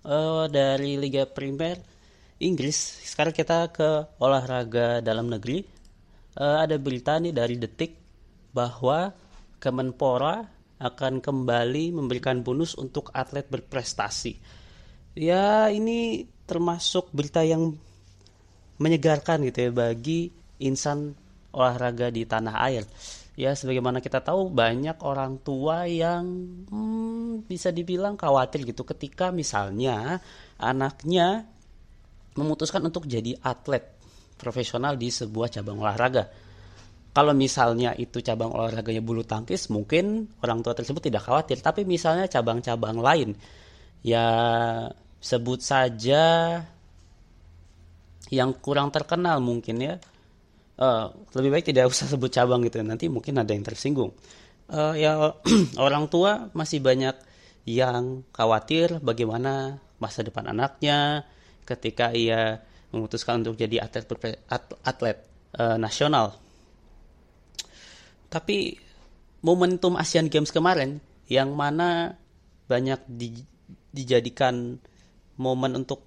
Uh, 0.05 0.45
dari 0.45 1.01
Liga 1.01 1.25
Primer 1.25 1.81
Inggris. 2.37 2.77
Sekarang 3.01 3.33
kita 3.33 3.73
ke 3.73 4.05
olahraga 4.21 5.01
dalam 5.01 5.33
negeri. 5.33 5.65
Uh, 6.37 6.61
ada 6.61 6.77
berita 6.77 7.17
nih 7.17 7.33
dari 7.33 7.57
Detik 7.57 7.97
bahwa 8.53 9.17
Kemenpora 9.57 10.45
akan 10.77 11.25
kembali 11.25 11.97
memberikan 11.97 12.45
bonus 12.45 12.77
untuk 12.77 13.13
atlet 13.17 13.49
berprestasi. 13.49 14.37
Ya, 15.17 15.73
ini 15.73 16.29
termasuk 16.45 17.09
berita 17.11 17.41
yang 17.41 17.75
menyegarkan 18.77 19.41
gitu 19.49 19.69
ya 19.69 19.71
bagi 19.73 20.29
insan 20.61 21.17
olahraga 21.57 22.13
di 22.13 22.29
tanah 22.29 22.57
air 22.69 22.85
ya 23.37 23.53
sebagaimana 23.53 24.01
kita 24.01 24.25
tahu 24.25 24.49
banyak 24.49 24.97
orang 25.05 25.45
tua 25.45 25.85
yang 25.85 26.25
hmm, 26.73 27.45
bisa 27.45 27.69
dibilang 27.69 28.17
khawatir 28.17 28.65
gitu 28.65 28.83
ketika 28.89 29.29
misalnya 29.29 30.19
anaknya 30.57 31.45
memutuskan 32.33 32.81
untuk 32.89 33.05
jadi 33.05 33.37
atlet 33.45 33.85
profesional 34.41 34.97
di 34.97 35.09
sebuah 35.09 35.49
cabang 35.49 35.81
olahraga. 35.81 36.29
Kalau 37.17 37.33
misalnya 37.33 37.97
itu 37.97 38.21
cabang 38.21 38.53
olahraganya 38.53 39.01
bulu 39.01 39.25
tangkis, 39.25 39.73
mungkin 39.73 40.29
orang 40.45 40.61
tua 40.61 40.77
tersebut 40.77 41.01
tidak 41.09 41.25
khawatir. 41.25 41.65
Tapi 41.65 41.89
misalnya 41.89 42.29
cabang-cabang 42.29 43.01
lain, 43.01 43.33
ya 44.05 44.29
sebut 45.17 45.65
saja 45.65 46.61
yang 48.29 48.53
kurang 48.61 48.93
terkenal 48.93 49.41
mungkin 49.41 49.81
ya, 49.81 49.97
uh, 50.77 51.09
lebih 51.41 51.57
baik 51.57 51.73
tidak 51.73 51.89
usah 51.97 52.05
sebut 52.05 52.29
cabang 52.29 52.61
gitu 52.69 52.85
nanti 52.85 53.09
mungkin 53.09 53.41
ada 53.41 53.49
yang 53.57 53.65
tersinggung. 53.65 54.13
Uh, 54.69 54.93
ya 54.93 55.17
orang 55.87 56.13
tua 56.13 56.53
masih 56.53 56.85
banyak 56.85 57.17
yang 57.65 58.29
khawatir 58.29 59.01
bagaimana 59.01 59.81
masa 59.97 60.21
depan 60.21 60.53
anaknya 60.53 61.25
ketika 61.65 62.13
ia 62.13 62.61
memutuskan 62.93 63.41
untuk 63.41 63.57
jadi 63.57 63.89
atlet 63.89 64.05
atlet 64.85 65.19
uh, 65.57 65.81
nasional 65.81 66.46
tapi 68.33 68.77
momentum 69.45 69.95
Asian 69.95 70.27
Games 70.27 70.51
kemarin 70.51 70.99
yang 71.31 71.55
mana 71.55 72.19
banyak 72.67 72.99
di, 73.07 73.43
dijadikan 73.95 74.79
momen 75.39 75.73
untuk 75.79 76.03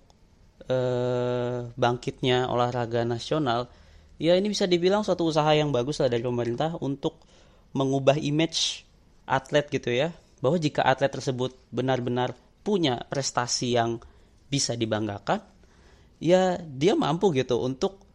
uh, 0.67 1.69
bangkitnya 1.75 2.51
olahraga 2.51 3.08
nasional 3.08 3.71
ya 4.19 4.36
ini 4.36 4.51
bisa 4.51 4.67
dibilang 4.67 5.01
suatu 5.08 5.23
usaha 5.32 5.47
yang 5.55 5.71
bagus 5.71 6.03
lah 6.03 6.12
dari 6.12 6.21
pemerintah 6.21 6.75
untuk 6.84 7.23
mengubah 7.71 8.19
image 8.19 8.84
atlet 9.29 9.65
gitu 9.71 9.89
ya. 9.93 10.12
Bahwa 10.43 10.55
jika 10.60 10.84
atlet 10.84 11.12
tersebut 11.12 11.55
benar-benar 11.71 12.36
punya 12.63 12.99
prestasi 13.08 13.75
yang 13.75 13.99
bisa 14.51 14.75
dibanggakan 14.75 15.39
ya 16.19 16.60
dia 16.60 16.97
mampu 16.97 17.32
gitu 17.32 17.63
untuk 17.63 18.09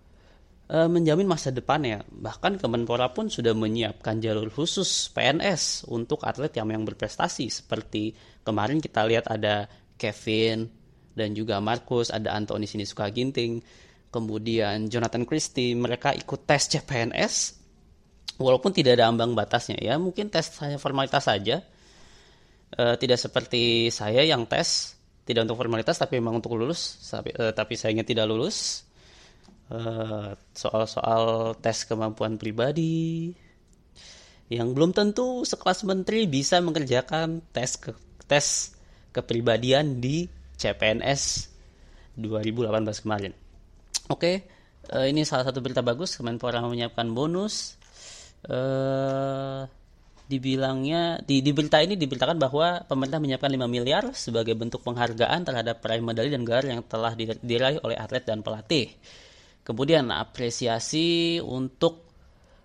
e, 0.68 0.79
menjamin 0.88 1.29
masa 1.29 1.53
depannya 1.53 2.05
bahkan 2.09 2.57
Kemenpora 2.57 3.12
pun 3.12 3.29
sudah 3.29 3.53
menyiapkan 3.53 4.20
jalur 4.20 4.48
khusus 4.48 5.12
PNS 5.12 5.88
untuk 5.92 6.24
atlet 6.24 6.53
yang 6.57 6.72
yang 6.72 6.85
berprestasi. 6.85 7.48
Seperti 7.53 8.16
kemarin 8.44 8.81
kita 8.81 9.05
lihat 9.05 9.29
ada 9.29 9.68
Kevin 9.96 10.68
dan 11.14 11.33
juga 11.37 11.62
Markus 11.62 12.11
ada 12.11 12.35
Antoni 12.35 12.66
Sinisuka 12.66 13.07
Ginting 13.12 13.62
kemudian 14.11 14.88
Jonathan 14.88 15.27
Christie. 15.29 15.77
Mereka 15.77 16.16
ikut 16.16 16.46
tes 16.48 16.70
CPNS 16.70 17.35
walaupun 18.40 18.74
tidak 18.74 18.98
ada 19.00 19.11
ambang 19.11 19.37
batasnya 19.37 19.79
ya. 19.79 20.00
Mungkin 20.00 20.33
tes 20.33 20.50
hanya 20.62 20.81
formalitas 20.81 21.27
saja. 21.29 21.62
E, 22.74 22.85
tidak 22.98 23.18
seperti 23.20 23.92
saya 23.92 24.24
yang 24.27 24.48
tes 24.48 24.98
tidak 25.24 25.48
untuk 25.48 25.57
formalitas 25.57 25.96
tapi 25.96 26.20
memang 26.20 26.42
untuk 26.42 26.57
lulus. 26.59 26.98
Tapi, 27.07 27.31
e, 27.35 27.44
tapi 27.55 27.74
sayangnya 27.79 28.07
tidak 28.07 28.27
lulus 28.27 28.87
soal-soal 30.53 31.57
tes 31.59 31.88
kemampuan 31.88 32.37
pribadi 32.37 33.33
yang 34.53 34.77
belum 34.77 34.92
tentu 34.92 35.42
sekelas 35.42 35.88
menteri 35.88 36.29
bisa 36.29 36.61
mengerjakan 36.61 37.40
tes 37.50 37.81
ke, 37.81 37.96
tes 38.29 38.77
kepribadian 39.14 40.05
di 40.05 40.29
CPNS 40.61 41.48
2018 42.20 43.03
kemarin. 43.03 43.33
Oke, 44.12 44.44
uh, 44.92 45.07
ini 45.09 45.24
salah 45.24 45.48
satu 45.48 45.64
berita 45.64 45.81
bagus. 45.81 46.14
Kemenpora 46.20 46.61
menyiapkan 46.61 47.09
bonus. 47.11 47.81
Uh, 48.44 49.64
dibilangnya 50.24 51.20
di, 51.24 51.44
di 51.44 51.53
berita 51.53 51.81
ini 51.81 52.00
diberitakan 52.00 52.40
bahwa 52.40 52.85
pemerintah 52.88 53.20
menyiapkan 53.20 53.48
5 53.48 53.64
miliar 53.68 54.05
sebagai 54.16 54.57
bentuk 54.57 54.81
penghargaan 54.81 55.44
terhadap 55.44 55.85
peraih 55.85 56.00
medali 56.00 56.33
dan 56.33 56.48
gelar 56.48 56.64
yang 56.64 56.81
telah 56.85 57.12
diraih 57.44 57.81
oleh 57.85 57.96
atlet 57.96 58.24
dan 58.24 58.40
pelatih. 58.40 58.92
Kemudian 59.64 60.12
apresiasi 60.12 61.40
untuk 61.40 62.05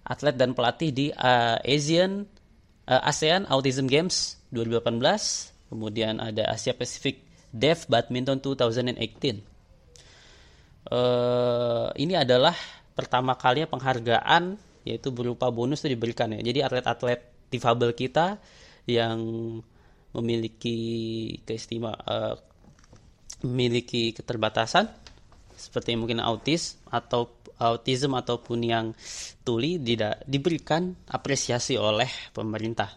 atlet 0.03 0.35
dan 0.35 0.51
pelatih 0.51 0.91
di 0.91 1.07
uh, 1.15 1.57
Asian 1.63 2.27
uh, 2.85 3.01
ASEAN 3.07 3.47
Autism 3.47 3.87
Games 3.87 4.35
2018. 4.51 5.71
Kemudian 5.71 6.19
ada 6.19 6.51
Asia 6.51 6.75
Pacific 6.75 7.23
Deaf 7.49 7.87
Badminton 7.87 8.43
2018 8.43 9.49
uh, 10.89 11.89
ini 11.95 12.13
adalah 12.17 12.55
pertama 12.97 13.37
kalinya 13.37 13.69
penghargaan 13.69 14.57
yaitu 14.87 15.11
berupa 15.13 15.51
bonus 15.53 15.83
itu 15.85 15.93
diberikan 15.93 16.33
ya. 16.33 16.41
Jadi 16.41 16.59
atlet-atlet 16.63 17.19
difabel 17.51 17.91
kita 17.93 18.39
yang 18.89 19.19
memiliki 20.15 20.77
keistima 21.45 21.93
uh, 21.93 22.33
memiliki 23.45 24.11
keterbatasan 24.11 24.89
seperti 25.59 25.99
mungkin 25.99 26.23
autis 26.23 26.79
atau 26.87 27.43
autism 27.59 28.15
ataupun 28.15 28.59
yang 28.63 28.85
tuli 29.43 29.75
tidak 29.83 30.23
diberikan 30.23 30.95
apresiasi 31.11 31.75
oleh 31.75 32.07
pemerintah. 32.31 32.95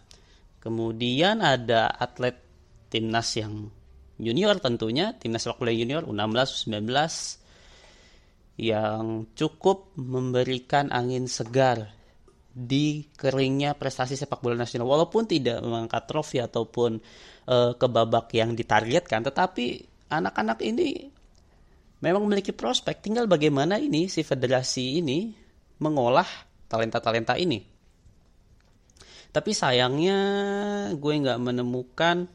Kemudian 0.63 1.43
ada 1.43 1.91
atlet 1.91 2.39
timnas 2.87 3.35
yang 3.35 3.67
junior 4.15 4.55
tentunya, 4.63 5.11
timnas 5.19 5.43
sepak 5.43 5.59
bola 5.59 5.75
junior 5.75 6.07
U16, 6.07 6.71
U19, 6.71 6.87
yang 8.55 9.27
cukup 9.35 9.91
memberikan 9.99 10.93
angin 10.95 11.27
segar 11.27 11.91
di 12.53 13.09
keringnya 13.17 13.73
prestasi 13.73 14.13
sepak 14.13 14.37
bola 14.37 14.53
nasional 14.53 14.85
walaupun 14.85 15.25
tidak 15.25 15.57
mengangkat 15.65 16.05
trofi 16.05 16.37
ataupun 16.37 17.01
uh, 17.49 17.73
ke 17.73 17.87
babak 17.89 18.29
yang 18.37 18.53
ditargetkan 18.53 19.25
tetapi 19.25 19.81
anak-anak 20.13 20.61
ini 20.61 21.09
memang 22.03 22.27
memiliki 22.27 22.51
prospek. 22.51 22.99
Tinggal 22.99 23.31
bagaimana 23.31 23.79
ini 23.79 24.11
si 24.11 24.27
federasi 24.27 24.99
ini 24.99 25.31
mengolah 25.79 26.27
talenta-talenta 26.67 27.39
ini. 27.39 27.63
Tapi 29.33 29.51
sayangnya 29.55 30.19
gue 30.93 31.13
nggak 31.23 31.39
menemukan 31.39 32.27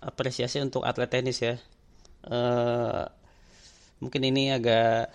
apresiasi 0.00 0.58
untuk 0.64 0.88
atlet 0.88 1.12
tenis 1.12 1.38
ya. 1.44 1.54
Uh, 2.24 3.04
mungkin 4.00 4.24
ini 4.26 4.50
agak 4.50 5.14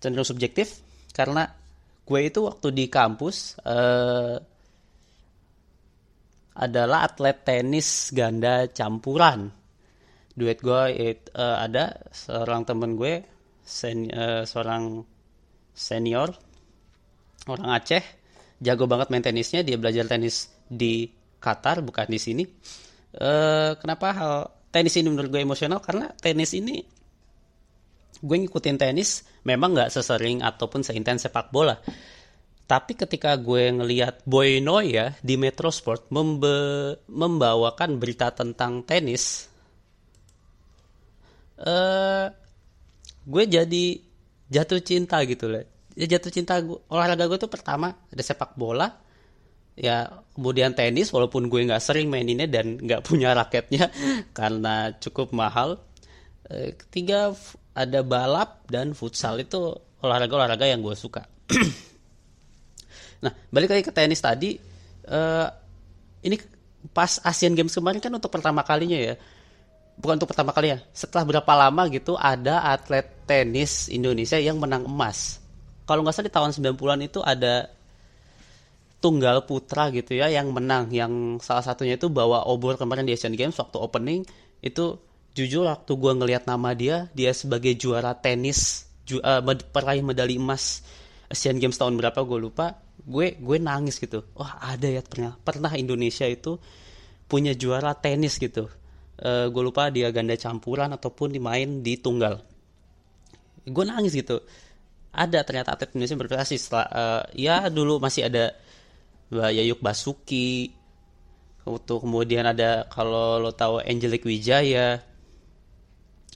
cenderung 0.00 0.24
subjektif 0.24 0.80
karena 1.12 1.44
gue 2.06 2.20
itu 2.22 2.46
waktu 2.46 2.72
di 2.72 2.86
kampus 2.88 3.60
uh, 3.66 4.40
adalah 6.56 7.04
atlet 7.04 7.36
tenis 7.44 8.08
ganda 8.14 8.70
campuran. 8.72 9.65
Duet 10.36 10.60
gue 10.60 10.82
it, 10.92 11.32
uh, 11.32 11.64
ada 11.64 11.96
seorang 12.12 12.68
temen 12.68 12.92
gue 12.94 13.24
sen, 13.64 14.12
uh, 14.12 14.44
seorang 14.44 15.00
senior 15.72 16.28
orang 17.48 17.68
Aceh 17.72 18.04
jago 18.60 18.84
banget 18.84 19.08
main 19.08 19.24
tenisnya 19.24 19.64
dia 19.64 19.80
belajar 19.80 20.04
tenis 20.08 20.52
di 20.68 21.08
Qatar 21.40 21.80
bukan 21.80 22.08
di 22.08 22.20
sini. 22.20 22.44
Uh, 23.16 23.76
kenapa 23.80 24.12
hal 24.12 24.34
tenis 24.68 24.96
ini 25.00 25.08
menurut 25.08 25.32
gue 25.32 25.40
emosional 25.40 25.80
karena 25.80 26.12
tenis 26.20 26.52
ini 26.52 26.84
gue 28.20 28.36
ngikutin 28.44 28.76
tenis 28.76 29.24
memang 29.44 29.76
nggak 29.76 29.92
sesering 29.92 30.44
ataupun 30.44 30.84
seintens 30.84 31.24
sepak 31.24 31.48
bola. 31.48 31.80
Tapi 32.66 32.98
ketika 32.98 33.38
gue 33.38 33.70
ngelihat 33.78 34.26
Boy 34.26 34.58
ya 34.90 35.14
di 35.22 35.38
Metro 35.38 35.70
Sport 35.70 36.10
membawakan 37.06 38.02
berita 38.02 38.34
tentang 38.34 38.82
tenis, 38.82 39.46
uh, 41.62 42.26
gue 43.26 43.44
jadi 43.46 43.84
jatuh 44.52 44.80
cinta 44.82 45.22
gitu 45.24 45.50
loh. 45.50 45.64
Ya 45.96 46.06
jatuh 46.06 46.28
cinta 46.28 46.60
gue, 46.60 46.76
olahraga 46.92 47.24
gue 47.24 47.38
tuh 47.40 47.48
pertama 47.48 47.96
ada 48.12 48.22
sepak 48.22 48.52
bola, 48.54 48.92
ya 49.76 50.08
kemudian 50.36 50.76
tenis 50.76 51.08
walaupun 51.08 51.48
gue 51.48 51.68
nggak 51.68 51.80
sering 51.80 52.12
maininnya 52.12 52.44
dan 52.48 52.76
nggak 52.76 53.00
punya 53.04 53.32
raketnya 53.32 53.88
karena 54.38 54.92
cukup 55.00 55.32
mahal. 55.32 55.80
Uh, 56.46 56.76
ketiga 56.76 57.34
ada 57.76 58.00
balap 58.06 58.64
dan 58.70 58.94
futsal 58.96 59.36
itu 59.40 59.76
olahraga-olahraga 60.00 60.68
yang 60.68 60.80
gue 60.84 60.94
suka. 60.94 61.26
nah, 63.24 63.32
balik 63.50 63.72
lagi 63.72 63.82
ke 63.84 63.92
tenis 63.92 64.20
tadi, 64.22 64.56
uh, 65.10 65.48
ini 66.22 66.36
pas 66.94 67.18
Asian 67.26 67.52
Games 67.52 67.74
kemarin 67.74 67.98
kan 67.98 68.12
untuk 68.14 68.30
pertama 68.30 68.62
kalinya 68.62 68.96
ya, 68.96 69.14
bukan 69.96 70.20
untuk 70.20 70.30
pertama 70.32 70.52
kali 70.52 70.76
ya, 70.76 70.78
setelah 70.92 71.24
berapa 71.24 71.52
lama 71.56 71.82
gitu 71.88 72.14
ada 72.16 72.60
atlet 72.62 73.08
tenis 73.24 73.88
Indonesia 73.88 74.36
yang 74.36 74.60
menang 74.60 74.84
emas. 74.84 75.40
Kalau 75.88 76.04
nggak 76.04 76.14
salah 76.14 76.28
di 76.28 76.34
tahun 76.34 76.50
90-an 76.76 77.00
itu 77.06 77.20
ada 77.24 77.70
tunggal 79.00 79.44
putra 79.46 79.88
gitu 79.94 80.18
ya 80.18 80.28
yang 80.28 80.52
menang, 80.52 80.90
yang 80.92 81.38
salah 81.40 81.64
satunya 81.64 81.96
itu 81.96 82.12
bawa 82.12 82.44
obor 82.48 82.76
kemarin 82.76 83.06
di 83.08 83.16
Asian 83.16 83.32
Games 83.32 83.56
waktu 83.56 83.76
opening. 83.80 84.26
Itu 84.60 85.00
jujur 85.32 85.68
waktu 85.68 85.92
gue 85.94 86.12
ngelihat 86.16 86.48
nama 86.48 86.72
dia 86.72 87.12
dia 87.12 87.30
sebagai 87.36 87.76
juara 87.76 88.16
tenis 88.16 88.88
ju, 89.04 89.20
uh, 89.20 89.40
peraih 89.70 90.00
medali 90.02 90.40
emas 90.40 90.82
Asian 91.30 91.56
Games 91.56 91.78
tahun 91.78 91.96
berapa 91.96 92.18
gue 92.20 92.38
lupa. 92.40 92.82
Gue 93.06 93.38
gue 93.38 93.56
nangis 93.62 94.02
gitu. 94.02 94.26
Wah 94.34 94.58
ada 94.58 94.90
ya 94.90 95.00
pernah 95.06 95.38
pernah 95.38 95.72
Indonesia 95.78 96.26
itu 96.26 96.58
punya 97.30 97.54
juara 97.54 97.94
tenis 97.94 98.42
gitu 98.42 98.66
uh, 99.22 99.46
gue 99.48 99.62
lupa 99.62 99.88
dia 99.92 100.10
ganda 100.10 100.34
campuran 100.34 100.92
ataupun 100.92 101.32
dimain 101.32 101.80
di 101.80 101.96
tunggal 102.00 102.42
gue 103.66 103.84
nangis 103.84 104.12
gitu 104.12 104.42
ada 105.16 105.40
ternyata 105.46 105.72
atlet 105.72 105.90
Indonesia 105.96 106.16
berprestasi 106.20 106.56
setelah 106.60 106.86
uh, 106.92 107.22
ya 107.32 107.72
dulu 107.72 108.00
masih 108.02 108.28
ada 108.28 108.52
Mbak 109.32 109.50
Yayuk 109.52 109.80
Basuki 109.82 110.70
kemudian 111.66 112.46
ada 112.46 112.86
kalau 112.86 113.42
lo 113.42 113.50
tahu 113.50 113.82
Angelic 113.82 114.22
Wijaya 114.22 115.02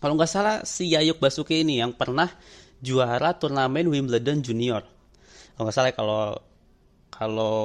kalau 0.00 0.16
nggak 0.16 0.32
salah 0.32 0.56
si 0.64 0.88
Yayuk 0.90 1.20
Basuki 1.20 1.60
ini 1.60 1.78
yang 1.78 1.92
pernah 1.92 2.32
juara 2.80 3.36
turnamen 3.36 3.84
Wimbledon 3.92 4.40
Junior. 4.40 4.80
Kalau 5.54 5.64
nggak 5.68 5.76
salah 5.76 5.92
kalau 5.92 6.20
kalau 7.12 7.56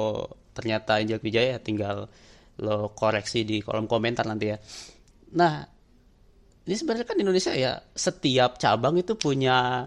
ternyata 0.52 1.00
Angel 1.00 1.16
Wijaya 1.24 1.56
tinggal 1.56 2.12
lo 2.60 2.92
koreksi 2.92 3.44
di 3.48 3.64
kolom 3.64 3.88
komentar 3.88 4.28
nanti 4.28 4.52
ya. 4.52 4.60
Nah, 5.36 5.68
ini 6.66 6.74
sebenarnya 6.74 7.06
kan 7.06 7.18
Indonesia 7.20 7.52
ya 7.52 7.78
setiap 7.92 8.56
cabang 8.56 8.96
itu 8.98 9.14
punya 9.14 9.86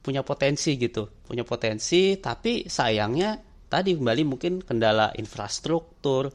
punya 0.00 0.22
potensi 0.22 0.78
gitu, 0.78 1.10
punya 1.26 1.42
potensi 1.42 2.16
tapi 2.16 2.70
sayangnya 2.70 3.36
tadi 3.68 3.92
kembali 3.98 4.22
mungkin 4.24 4.64
kendala 4.64 5.12
infrastruktur, 5.18 6.32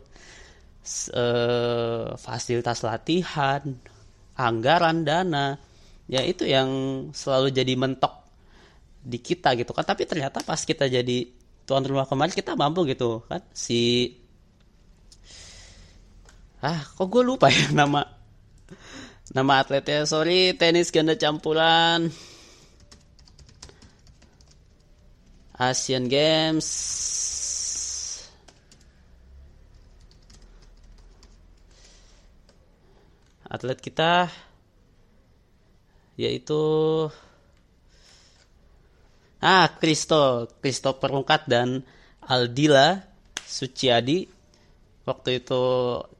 eh, 1.15 2.07
fasilitas 2.13 2.85
latihan, 2.85 3.63
anggaran 4.37 5.01
dana 5.01 5.57
ya 6.05 6.21
itu 6.21 6.45
yang 6.45 6.69
selalu 7.15 7.49
jadi 7.49 7.73
mentok 7.79 8.13
di 9.01 9.17
kita 9.23 9.57
gitu 9.57 9.71
kan. 9.73 9.87
Tapi 9.87 10.03
ternyata 10.05 10.45
pas 10.45 10.59
kita 10.61 10.85
jadi 10.85 11.25
tuan 11.63 11.83
rumah 11.87 12.05
kemarin 12.05 12.35
kita 12.35 12.53
mampu 12.59 12.85
gitu 12.91 13.23
kan. 13.25 13.41
Si 13.55 14.13
ah 16.63 16.79
kok 16.95 17.07
gue 17.11 17.23
lupa 17.25 17.51
ya 17.51 17.73
nama 17.79 18.22
nama 19.31 19.63
atletnya 19.63 20.03
sorry 20.03 20.51
tenis 20.59 20.91
ganda 20.91 21.15
campuran. 21.15 22.11
Asian 25.53 26.09
Games. 26.11 26.67
Atlet 33.47 33.77
kita 33.77 34.33
yaitu 36.17 36.57
ah 39.41 39.67
Kristo 39.77 40.49
Kristo 40.57 40.97
Perungkat 40.97 41.45
dan 41.45 41.85
Aldila 42.25 42.97
Suciadi 43.45 44.25
waktu 45.03 45.43
itu 45.43 45.61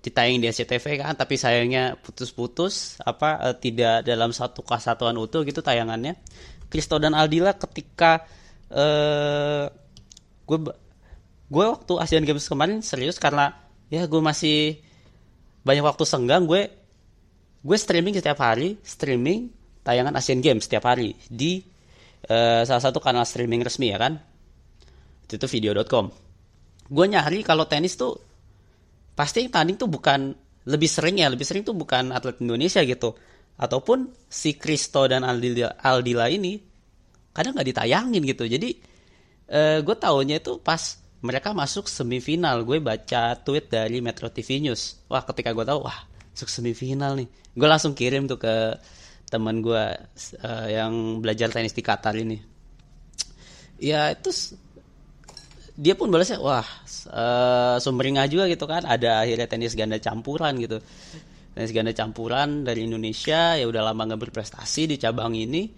ditayang 0.04 0.44
di 0.44 0.52
SCTV 0.52 1.00
kan 1.00 1.16
tapi 1.16 1.40
sayangnya 1.40 1.96
putus-putus 2.04 3.00
apa 3.00 3.40
eh, 3.52 3.56
tidak 3.56 4.04
dalam 4.04 4.36
satu 4.36 4.60
kesatuan 4.64 5.16
utuh 5.16 5.48
gitu 5.48 5.64
tayangannya. 5.64 6.20
Kristo 6.68 6.98
dan 6.98 7.14
Aldila 7.14 7.54
ketika 7.54 8.26
uh, 8.74 9.70
gue 10.50 10.58
gue 11.54 11.66
waktu 11.70 11.94
Asian 12.02 12.26
Games 12.26 12.50
kemarin 12.50 12.82
serius 12.82 13.22
karena 13.22 13.54
ya 13.94 14.10
gue 14.10 14.18
masih 14.18 14.82
banyak 15.62 15.86
waktu 15.86 16.02
senggang 16.02 16.50
gue 16.50 16.74
gue 17.62 17.78
streaming 17.78 18.18
setiap 18.18 18.42
hari 18.42 18.82
streaming 18.82 19.54
tayangan 19.86 20.18
Asian 20.18 20.42
Games 20.42 20.66
setiap 20.66 20.90
hari 20.90 21.14
di 21.30 21.62
uh, 22.26 22.66
salah 22.66 22.82
satu 22.82 22.98
kanal 22.98 23.22
streaming 23.30 23.62
resmi 23.62 23.94
ya 23.94 24.02
kan? 24.02 24.18
Itu, 25.30 25.38
itu 25.38 25.46
video.com 25.46 26.10
gue 26.90 27.06
nyari 27.06 27.46
kalau 27.46 27.70
tenis 27.70 27.96
tuh 27.96 28.33
pasti 29.14 29.46
yang 29.46 29.54
tanding 29.54 29.78
tuh 29.78 29.90
bukan 29.90 30.34
lebih 30.64 30.88
sering 30.88 31.20
ya 31.20 31.28
lebih 31.28 31.44
sering 31.44 31.64
tuh 31.66 31.76
bukan 31.76 32.14
atlet 32.14 32.40
Indonesia 32.40 32.82
gitu. 32.84 33.14
Ataupun 33.54 34.10
si 34.26 34.58
Kristo 34.58 35.06
dan 35.06 35.22
Aldila, 35.22 35.78
Aldila 35.78 36.26
ini 36.26 36.58
kadang 37.34 37.54
nggak 37.54 37.68
ditayangin 37.70 38.22
gitu. 38.26 38.44
Jadi 38.50 38.70
uh, 39.54 39.80
gue 39.86 39.96
taunya 39.98 40.42
itu 40.42 40.58
pas 40.62 40.82
mereka 41.24 41.54
masuk 41.54 41.86
semifinal. 41.86 42.66
Gue 42.66 42.82
baca 42.82 43.38
tweet 43.40 43.70
dari 43.70 44.02
Metro 44.02 44.28
TV 44.32 44.64
News. 44.64 45.06
Wah 45.08 45.22
ketika 45.22 45.54
gue 45.54 45.66
tahu 45.66 45.86
wah 45.86 46.10
masuk 46.34 46.50
semifinal 46.50 47.14
nih. 47.20 47.30
Gue 47.54 47.68
langsung 47.70 47.94
kirim 47.94 48.26
tuh 48.26 48.42
ke 48.42 48.56
teman 49.30 49.62
gue 49.66 49.84
uh, 50.46 50.68
yang 50.70 51.22
belajar 51.22 51.50
tenis 51.50 51.74
di 51.74 51.82
Qatar 51.86 52.14
ini. 52.18 52.38
Ya 53.82 54.14
itu 54.14 54.30
dia 55.74 55.98
pun 55.98 56.14
balasnya 56.14 56.38
wah 56.38 56.66
uh, 57.10 57.78
sumringah 57.82 58.26
juga 58.30 58.46
gitu 58.50 58.66
kan. 58.70 58.86
Ada 58.86 59.26
akhirnya 59.26 59.48
tenis 59.50 59.74
ganda 59.74 59.98
campuran 59.98 60.58
gitu. 60.62 60.78
Tenis 61.54 61.72
ganda 61.74 61.94
campuran 61.94 62.66
dari 62.66 62.86
Indonesia 62.86 63.58
ya 63.58 63.66
udah 63.66 63.94
lama 63.94 64.14
nggak 64.14 64.22
berprestasi 64.30 64.90
di 64.90 64.96
cabang 64.98 65.38
ini 65.38 65.70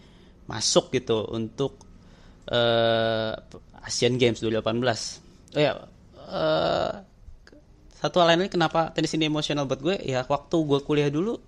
masuk 0.46 0.94
gitu 0.94 1.26
untuk 1.34 1.82
uh, 2.54 3.34
Asian 3.86 4.18
Games 4.18 4.42
2018 4.42 5.58
oh 5.58 5.62
ya 5.62 5.74
uh, 6.30 6.92
satu 7.96 8.22
hal 8.22 8.38
lain 8.38 8.52
kenapa 8.52 8.94
tenis 8.94 9.18
ini 9.18 9.26
emosional 9.26 9.66
buat 9.66 9.82
gue? 9.82 9.98
Ya 10.06 10.22
waktu 10.28 10.56
gue 10.62 10.80
kuliah 10.86 11.10
dulu 11.10 11.42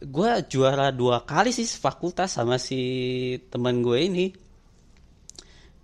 gue 0.00 0.30
juara 0.48 0.88
dua 0.90 1.22
kali 1.28 1.52
sih 1.52 1.68
fakultas 1.68 2.34
sama 2.34 2.58
si 2.58 2.80
teman 3.52 3.78
gue 3.84 3.98
ini. 4.00 4.26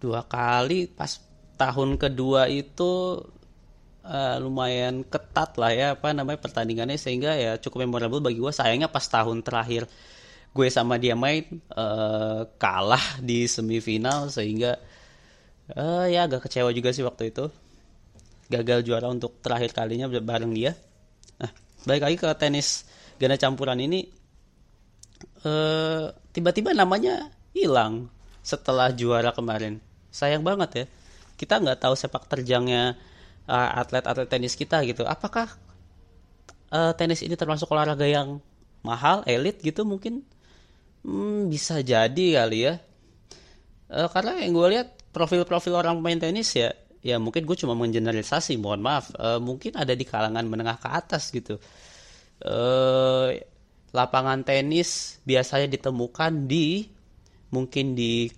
Dua 0.02 0.26
kali 0.26 0.90
pas 0.90 1.25
tahun 1.56 1.96
kedua 1.96 2.52
itu 2.52 3.24
uh, 4.06 4.36
lumayan 4.38 5.02
ketat 5.02 5.58
lah 5.58 5.72
ya 5.72 5.86
apa 5.98 6.14
namanya 6.14 6.38
pertandingannya 6.38 6.96
sehingga 7.00 7.34
ya 7.34 7.58
cukup 7.58 7.84
memorable 7.84 8.22
bagi 8.22 8.38
gue 8.38 8.52
sayangnya 8.54 8.92
pas 8.92 9.04
tahun 9.04 9.42
terakhir 9.42 9.90
gue 10.56 10.68
sama 10.72 10.96
dia 10.96 11.12
main 11.12 11.44
uh, 11.76 12.48
kalah 12.56 13.20
di 13.20 13.44
semifinal 13.44 14.32
sehingga 14.32 14.80
uh, 15.76 16.08
ya 16.08 16.24
agak 16.24 16.48
kecewa 16.48 16.72
juga 16.72 16.96
sih 16.96 17.04
waktu 17.04 17.34
itu. 17.34 17.52
Gagal 18.46 18.86
juara 18.86 19.10
untuk 19.10 19.42
terakhir 19.42 19.74
kalinya 19.74 20.06
bareng 20.06 20.54
dia. 20.54 20.72
Nah 21.42 21.50
balik 21.84 22.02
lagi 22.08 22.16
ke 22.16 22.28
tenis 22.38 22.86
ganda 23.20 23.36
campuran 23.36 23.80
ini 23.80 24.06
tiba-tiba 26.32 26.72
uh, 26.72 26.78
namanya 26.78 27.28
hilang 27.52 28.08
setelah 28.40 28.94
juara 28.94 29.34
kemarin. 29.34 29.82
Sayang 30.08 30.40
banget 30.40 30.70
ya 30.72 30.86
kita 31.36 31.60
nggak 31.60 31.84
tahu 31.84 31.94
sepak 31.94 32.26
terjangnya 32.28 32.96
uh, 33.46 33.70
atlet-atlet 33.80 34.28
tenis 34.28 34.56
kita 34.58 34.82
gitu. 34.84 35.04
Apakah 35.06 35.52
uh, 36.72 36.92
tenis 36.96 37.22
ini 37.22 37.38
termasuk 37.38 37.70
olahraga 37.70 38.04
yang 38.04 38.40
mahal 38.82 39.22
elit 39.24 39.62
gitu 39.62 39.86
mungkin? 39.86 40.24
Hmm, 41.06 41.46
bisa 41.46 41.80
jadi 41.84 42.42
kali 42.42 42.58
ya. 42.66 42.74
Uh, 43.86 44.10
karena 44.10 44.42
yang 44.42 44.52
gue 44.56 44.68
lihat 44.74 44.88
profil-profil 45.14 45.78
orang 45.78 46.02
pemain 46.02 46.18
tenis 46.18 46.50
ya 46.58 46.74
ya 47.06 47.22
mungkin 47.22 47.46
gue 47.46 47.54
cuma 47.54 47.78
menggeneralisasi 47.78 48.58
mohon 48.58 48.82
maaf. 48.82 49.14
Uh, 49.14 49.38
mungkin 49.38 49.78
ada 49.78 49.94
di 49.94 50.02
kalangan 50.02 50.42
menengah 50.42 50.82
ke 50.82 50.88
atas 50.90 51.30
gitu. 51.30 51.62
Uh, 52.42 53.30
lapangan 53.94 54.42
tenis 54.42 55.22
biasanya 55.22 55.70
ditemukan 55.70 56.50
di 56.50 56.90
mungkin 57.54 57.94
di 57.94 58.28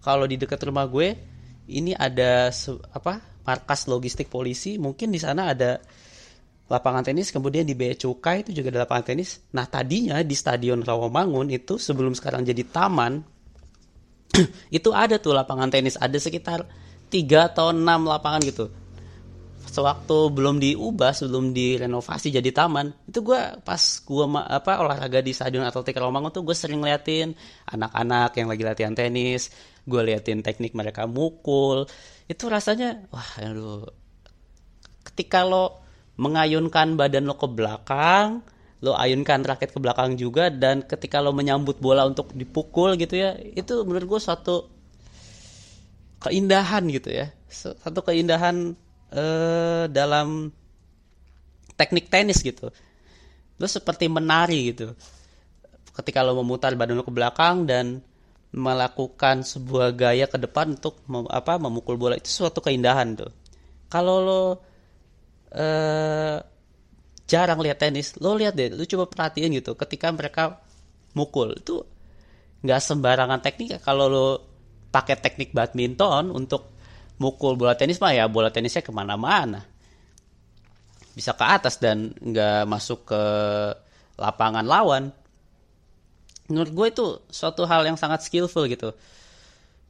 kalau 0.00 0.24
di 0.24 0.38
dekat 0.38 0.62
rumah 0.64 0.86
gue 0.86 1.33
ini 1.70 1.96
ada 1.96 2.52
apa 2.92 3.42
markas 3.44 3.88
logistik 3.88 4.28
polisi. 4.28 4.76
Mungkin 4.76 5.08
di 5.12 5.20
sana 5.20 5.52
ada 5.52 5.80
lapangan 6.64 7.04
tenis 7.04 7.28
kemudian 7.28 7.68
di 7.68 7.76
Bea 7.76 7.92
Cukai 7.92 8.44
itu 8.44 8.50
juga 8.56 8.72
ada 8.74 8.88
lapangan 8.88 9.14
tenis. 9.14 9.40
Nah 9.52 9.68
tadinya 9.68 10.20
di 10.20 10.36
stadion 10.36 10.80
Rawamangun 10.80 11.52
itu 11.52 11.76
sebelum 11.76 12.16
sekarang 12.16 12.44
jadi 12.44 12.64
taman 12.64 13.20
itu 14.78 14.90
ada 14.92 15.16
tuh 15.20 15.32
lapangan 15.32 15.68
tenis. 15.72 15.96
Ada 15.96 16.16
sekitar 16.20 16.64
3 17.08 17.48
atau 17.52 17.72
6 17.72 17.80
lapangan 17.84 18.40
gitu 18.44 18.83
sewaktu 19.74 20.30
belum 20.30 20.62
diubah 20.62 21.10
sebelum 21.10 21.50
direnovasi 21.50 22.30
jadi 22.30 22.46
taman 22.54 22.94
itu 23.10 23.26
gue 23.26 23.58
pas 23.66 23.82
gue 23.82 24.26
apa 24.38 24.72
olahraga 24.78 25.18
di 25.18 25.34
stadion 25.34 25.66
atletik 25.66 25.98
Rawamangun 25.98 26.30
tuh 26.30 26.46
gue 26.46 26.54
sering 26.54 26.78
ngeliatin 26.78 27.34
anak-anak 27.66 28.38
yang 28.38 28.46
lagi 28.46 28.62
latihan 28.62 28.94
tenis 28.94 29.50
gue 29.84 30.00
liatin 30.00 30.40
teknik 30.40 30.72
mereka 30.72 31.04
mukul. 31.04 31.84
Itu 32.24 32.48
rasanya 32.48 33.04
wah 33.12 33.30
aduh. 33.40 33.84
Ketika 35.04 35.44
lo 35.44 35.84
mengayunkan 36.16 36.96
badan 36.96 37.28
lo 37.28 37.36
ke 37.36 37.48
belakang 37.50 38.40
lo 38.84 38.92
ayunkan 38.92 39.40
raket 39.48 39.72
ke 39.72 39.80
belakang 39.80 40.12
juga 40.20 40.52
dan 40.52 40.84
ketika 40.84 41.24
lo 41.24 41.32
menyambut 41.32 41.80
bola 41.80 42.04
untuk 42.04 42.36
dipukul 42.36 43.00
gitu 43.00 43.16
ya 43.16 43.32
itu 43.40 43.80
menurut 43.88 44.16
gue 44.16 44.20
suatu 44.20 44.56
keindahan 46.20 46.84
gitu 46.88 47.12
ya. 47.12 47.32
Satu 47.54 48.00
keindahan 48.04 48.76
eh, 49.14 49.84
dalam 49.88 50.50
teknik 51.78 52.10
tenis 52.10 52.42
gitu 52.42 52.70
lo 53.54 53.66
seperti 53.70 54.10
menari 54.10 54.74
gitu 54.74 54.90
ketika 55.94 56.26
lo 56.26 56.34
memutar 56.42 56.74
badan 56.74 56.98
lo 56.98 57.06
ke 57.06 57.14
belakang 57.14 57.70
dan 57.70 58.02
melakukan 58.54 59.42
sebuah 59.42 59.90
gaya 59.98 60.26
ke 60.30 60.38
depan 60.38 60.78
untuk 60.78 61.02
mem, 61.10 61.26
apa 61.26 61.58
memukul 61.58 61.98
bola 61.98 62.14
itu 62.14 62.30
suatu 62.30 62.62
keindahan 62.62 63.18
tuh. 63.18 63.30
Kalau 63.90 64.16
lo 64.22 64.42
eh, 65.50 66.38
jarang 67.26 67.58
lihat 67.58 67.82
tenis, 67.82 68.14
lo 68.22 68.38
lihat 68.38 68.54
deh, 68.54 68.70
lo 68.70 68.86
coba 68.86 69.10
perhatiin 69.10 69.58
gitu. 69.58 69.74
Ketika 69.74 70.14
mereka 70.14 70.62
mukul 71.18 71.58
itu 71.58 71.82
nggak 72.62 72.80
sembarangan 72.80 73.42
teknik. 73.42 73.82
Kalau 73.82 74.06
lo 74.06 74.26
pakai 74.94 75.18
teknik 75.18 75.50
badminton 75.50 76.30
untuk 76.30 76.73
mukul 77.18 77.54
bola 77.54 77.78
tenis 77.78 77.98
mah 78.02 78.12
ya 78.12 78.26
bola 78.26 78.50
tenisnya 78.50 78.82
ke 78.82 78.90
mana-mana, 78.90 79.62
bisa 81.14 81.32
ke 81.34 81.44
atas 81.46 81.78
dan 81.78 82.10
nggak 82.18 82.66
masuk 82.66 83.06
ke 83.06 83.22
lapangan 84.18 84.66
lawan. 84.66 85.10
Menurut 86.50 86.70
gue 86.76 86.86
itu 86.92 87.06
suatu 87.32 87.64
hal 87.64 87.88
yang 87.88 87.96
sangat 87.96 88.26
skillful 88.26 88.68
gitu. 88.68 88.92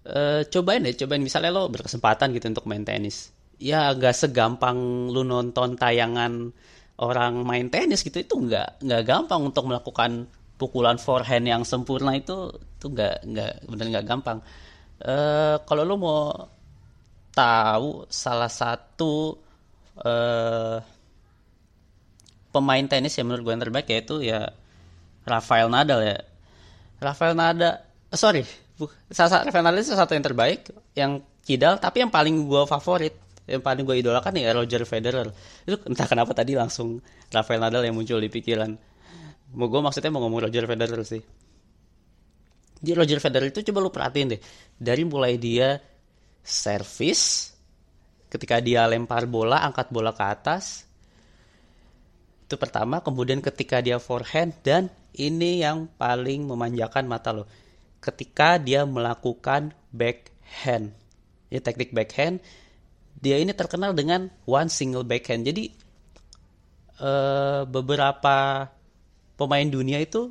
E, 0.07 0.47
cobain 0.49 0.85
deh 0.85 0.95
cobain. 0.95 1.19
Misalnya 1.19 1.51
lo 1.51 1.67
berkesempatan 1.67 2.31
gitu 2.31 2.47
untuk 2.47 2.65
main 2.71 2.87
tenis. 2.87 3.35
Ya 3.59 3.91
gak 3.95 4.15
segampang 4.15 5.11
lu 5.11 5.27
nonton 5.27 5.75
tayangan 5.75 6.55
orang 6.95 7.43
main 7.43 7.67
tenis 7.75 8.07
gitu 8.07 8.23
itu 8.23 8.35
nggak 8.39 8.87
nggak 8.87 9.03
gampang 9.03 9.51
untuk 9.51 9.67
melakukan 9.67 10.31
pukulan 10.55 10.95
forehand 10.95 11.43
yang 11.43 11.67
sempurna 11.67 12.15
itu 12.15 12.55
itu 12.55 12.87
nggak 12.87 13.27
nggak 13.27 13.53
benar 13.67 13.87
nggak 13.99 14.07
gampang. 14.07 14.39
E, 15.03 15.15
kalau 15.67 15.83
lo 15.83 15.95
mau 15.99 16.19
tahu 17.35 18.07
salah 18.09 18.49
satu 18.49 19.35
e, 19.99 20.15
pemain 22.55 22.87
tenis 22.87 23.19
yang 23.19 23.27
menurut 23.27 23.43
gue 23.43 23.53
yang 23.59 23.65
terbaik 23.67 23.87
yaitu 23.91 24.23
ya 24.23 24.55
Rafael 25.27 25.67
Nadal 25.67 26.01
ya. 26.07 26.19
Rafael 27.03 27.35
Nada 27.35 27.83
oh, 28.15 28.17
sorry 28.17 28.47
salah 29.11 29.45
Rafael 29.45 29.67
Nadal 29.67 29.83
itu 29.83 29.93
salah 29.93 30.07
satu 30.07 30.15
yang 30.15 30.25
terbaik 30.25 30.61
yang 30.95 31.13
kidal 31.43 31.77
tapi 31.83 32.07
yang 32.07 32.09
paling 32.15 32.47
gue 32.47 32.63
favorit 32.65 33.13
yang 33.45 33.61
paling 33.61 33.85
gue 33.85 34.01
idolakan 34.01 34.41
ya 34.41 34.57
Roger 34.57 34.89
Federer. 34.89 35.29
Itu 35.69 35.77
entah 35.85 36.09
kenapa 36.09 36.33
tadi 36.33 36.57
langsung 36.57 37.05
Rafael 37.29 37.61
Nadal 37.61 37.85
yang 37.85 37.93
muncul 37.93 38.17
di 38.17 38.33
pikiran. 38.33 38.73
Mau 39.53 39.69
gue 39.69 39.81
maksudnya 39.85 40.09
mau 40.09 40.25
ngomong 40.25 40.49
Roger 40.49 40.65
Federer 40.65 41.01
sih. 41.05 41.21
Di 42.81 42.93
Roger 42.97 43.21
Federer 43.21 43.53
itu 43.53 43.61
coba 43.69 43.79
lu 43.85 43.91
perhatiin 43.93 44.29
deh 44.33 44.41
dari 44.81 45.05
mulai 45.05 45.37
dia 45.37 45.77
servis 46.45 47.51
ketika 48.29 48.61
dia 48.61 48.85
lempar 48.85 49.25
bola 49.25 49.65
angkat 49.65 49.89
bola 49.89 50.13
ke 50.13 50.23
atas 50.23 50.85
itu 52.45 52.61
pertama. 52.61 53.01
Kemudian 53.01 53.41
ketika 53.41 53.81
dia 53.81 53.97
forehand 53.97 54.53
dan 54.61 54.93
ini 55.17 55.65
yang 55.65 55.89
paling 55.97 56.45
memanjakan 56.45 57.09
mata 57.09 57.33
lo. 57.33 57.49
Ketika 57.99 58.61
dia 58.61 58.85
melakukan 58.85 59.73
backhand. 59.91 60.93
Ya 61.49 61.59
teknik 61.65 61.97
backhand 61.97 62.45
dia 63.19 63.41
ini 63.41 63.57
terkenal 63.57 63.97
dengan 63.97 64.29
one 64.45 64.69
single 64.69 65.03
backhand. 65.03 65.49
Jadi 65.49 65.73
uh, 67.01 67.65
beberapa 67.65 68.69
pemain 69.41 69.65
dunia 69.65 69.99
itu 70.05 70.31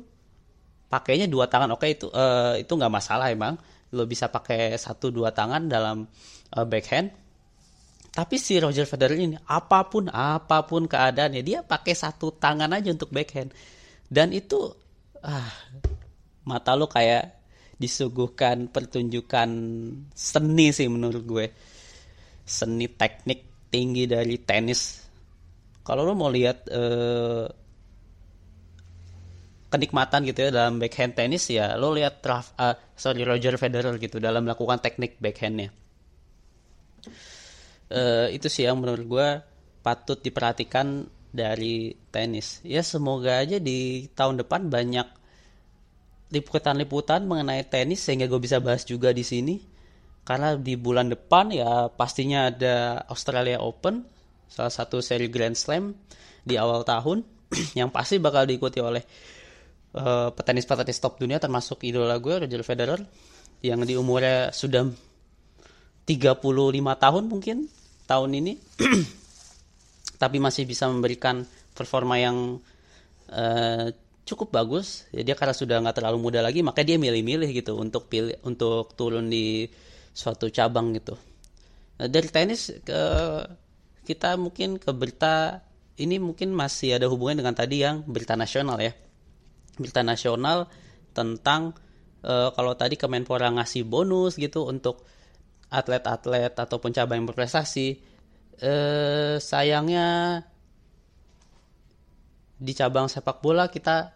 pakainya 0.86 1.26
dua 1.26 1.50
tangan. 1.50 1.74
Oke 1.74 1.90
itu 1.90 2.06
uh, 2.14 2.54
itu 2.54 2.70
nggak 2.70 2.94
masalah 2.94 3.34
emang 3.34 3.58
lo 3.94 4.04
bisa 4.10 4.26
pakai 4.26 4.74
satu 4.74 5.14
dua 5.14 5.30
tangan 5.30 5.70
dalam 5.70 6.02
uh, 6.58 6.66
backhand. 6.66 7.14
Tapi 8.14 8.38
si 8.38 8.58
Roger 8.58 8.86
Federer 8.86 9.18
ini 9.18 9.38
apa 9.50 9.86
pun 9.86 10.10
apa 10.10 10.66
pun 10.66 10.86
keadaannya 10.86 11.42
dia 11.42 11.62
pakai 11.62 11.94
satu 11.94 12.34
tangan 12.34 12.70
aja 12.74 12.90
untuk 12.90 13.14
backhand. 13.14 13.54
Dan 14.06 14.34
itu 14.34 14.70
ah 15.22 15.50
mata 16.46 16.74
lo 16.74 16.90
kayak 16.90 17.42
disuguhkan 17.74 18.70
pertunjukan 18.70 19.50
seni 20.14 20.70
sih 20.70 20.86
menurut 20.86 21.22
gue. 21.26 21.46
Seni 22.46 22.86
teknik 22.90 23.70
tinggi 23.72 24.06
dari 24.06 24.38
tenis. 24.42 25.02
Kalau 25.82 26.06
lo 26.06 26.14
mau 26.14 26.30
lihat 26.30 26.70
uh, 26.70 27.63
kenikmatan 29.74 30.22
gitu 30.22 30.46
ya 30.46 30.50
dalam 30.54 30.78
backhand 30.78 31.18
tenis 31.18 31.50
ya 31.50 31.74
lo 31.74 31.90
lihat 31.90 32.22
uh, 32.22 32.78
sorry 32.94 33.26
Roger 33.26 33.58
Federer 33.58 33.98
gitu 33.98 34.22
dalam 34.22 34.46
melakukan 34.46 34.78
teknik 34.78 35.18
backhandnya. 35.18 35.74
Uh, 37.90 38.30
itu 38.30 38.46
sih 38.46 38.64
yang 38.64 38.78
menurut 38.78 39.04
gue 39.04 39.28
patut 39.82 40.22
diperhatikan 40.22 41.10
dari 41.34 41.98
tenis. 42.14 42.62
Ya 42.62 42.86
semoga 42.86 43.42
aja 43.42 43.58
di 43.58 44.06
tahun 44.14 44.46
depan 44.46 44.70
banyak 44.70 45.10
liputan-liputan 46.30 47.26
mengenai 47.26 47.66
tenis 47.66 48.06
sehingga 48.06 48.30
gue 48.30 48.38
bisa 48.38 48.62
bahas 48.62 48.86
juga 48.86 49.10
di 49.10 49.26
sini. 49.26 49.58
Karena 50.24 50.56
di 50.56 50.78
bulan 50.78 51.12
depan 51.12 51.52
ya 51.52 51.90
pastinya 51.92 52.48
ada 52.48 53.04
Australia 53.12 53.60
Open 53.60 54.08
salah 54.48 54.72
satu 54.72 55.04
seri 55.04 55.28
Grand 55.28 55.58
Slam 55.58 55.92
di 56.46 56.54
awal 56.56 56.86
tahun. 56.86 57.26
Yang 57.78 57.90
pasti 57.92 58.16
bakal 58.22 58.48
diikuti 58.48 58.80
oleh 58.80 59.04
uh, 59.94 60.30
petenis-petenis 60.34 60.98
top 60.98 61.22
dunia 61.22 61.38
termasuk 61.38 61.86
idola 61.86 62.18
gue 62.18 62.44
Roger 62.44 62.62
Federer 62.66 63.00
yang 63.64 63.80
di 63.86 63.96
umurnya 63.96 64.52
sudah 64.52 64.84
35 66.04 66.44
tahun 67.00 67.24
mungkin 67.30 67.56
tahun 68.04 68.30
ini. 68.36 68.52
Tapi 70.22 70.36
masih 70.36 70.68
bisa 70.68 70.84
memberikan 70.90 71.42
performa 71.72 72.20
yang 72.20 72.60
uh, 73.32 73.86
cukup 74.28 74.52
bagus. 74.52 75.08
Ya 75.14 75.24
dia 75.24 75.34
karena 75.38 75.56
sudah 75.56 75.80
nggak 75.80 75.96
terlalu 76.02 76.18
muda 76.20 76.44
lagi 76.44 76.60
maka 76.60 76.84
dia 76.84 77.00
milih-milih 77.00 77.48
gitu 77.56 77.80
untuk 77.80 78.12
pilih 78.12 78.36
untuk 78.44 78.92
turun 78.98 79.32
di 79.32 79.64
suatu 80.12 80.52
cabang 80.52 80.92
gitu. 80.92 81.16
Nah, 81.98 82.10
dari 82.10 82.28
tenis 82.28 82.74
ke 82.84 83.00
kita 84.04 84.36
mungkin 84.36 84.76
ke 84.76 84.90
berita 84.92 85.64
ini 85.96 86.20
mungkin 86.20 86.52
masih 86.52 87.00
ada 87.00 87.06
hubungan 87.08 87.40
dengan 87.40 87.54
tadi 87.56 87.80
yang 87.80 88.02
berita 88.04 88.34
nasional 88.34 88.76
ya 88.82 88.92
berita 89.78 90.02
nasional 90.06 90.70
tentang 91.14 91.74
uh, 92.26 92.50
kalau 92.54 92.74
tadi 92.74 92.98
Kemenpora 92.98 93.50
ngasih 93.54 93.86
bonus 93.86 94.38
gitu 94.38 94.66
untuk 94.66 95.06
atlet-atlet 95.70 96.54
ataupun 96.54 96.94
cabang 96.94 97.22
yang 97.22 97.28
berprestasi 97.30 97.98
uh, 98.62 99.36
sayangnya 99.42 100.42
di 102.54 102.72
cabang 102.72 103.10
sepak 103.10 103.42
bola 103.42 103.66
kita 103.68 104.14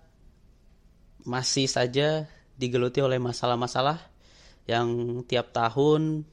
masih 1.27 1.67
saja 1.67 2.25
digeluti 2.55 3.03
oleh 3.03 3.19
masalah-masalah 3.19 3.99
yang 4.65 5.21
tiap 5.27 5.51
tahun 5.51 6.25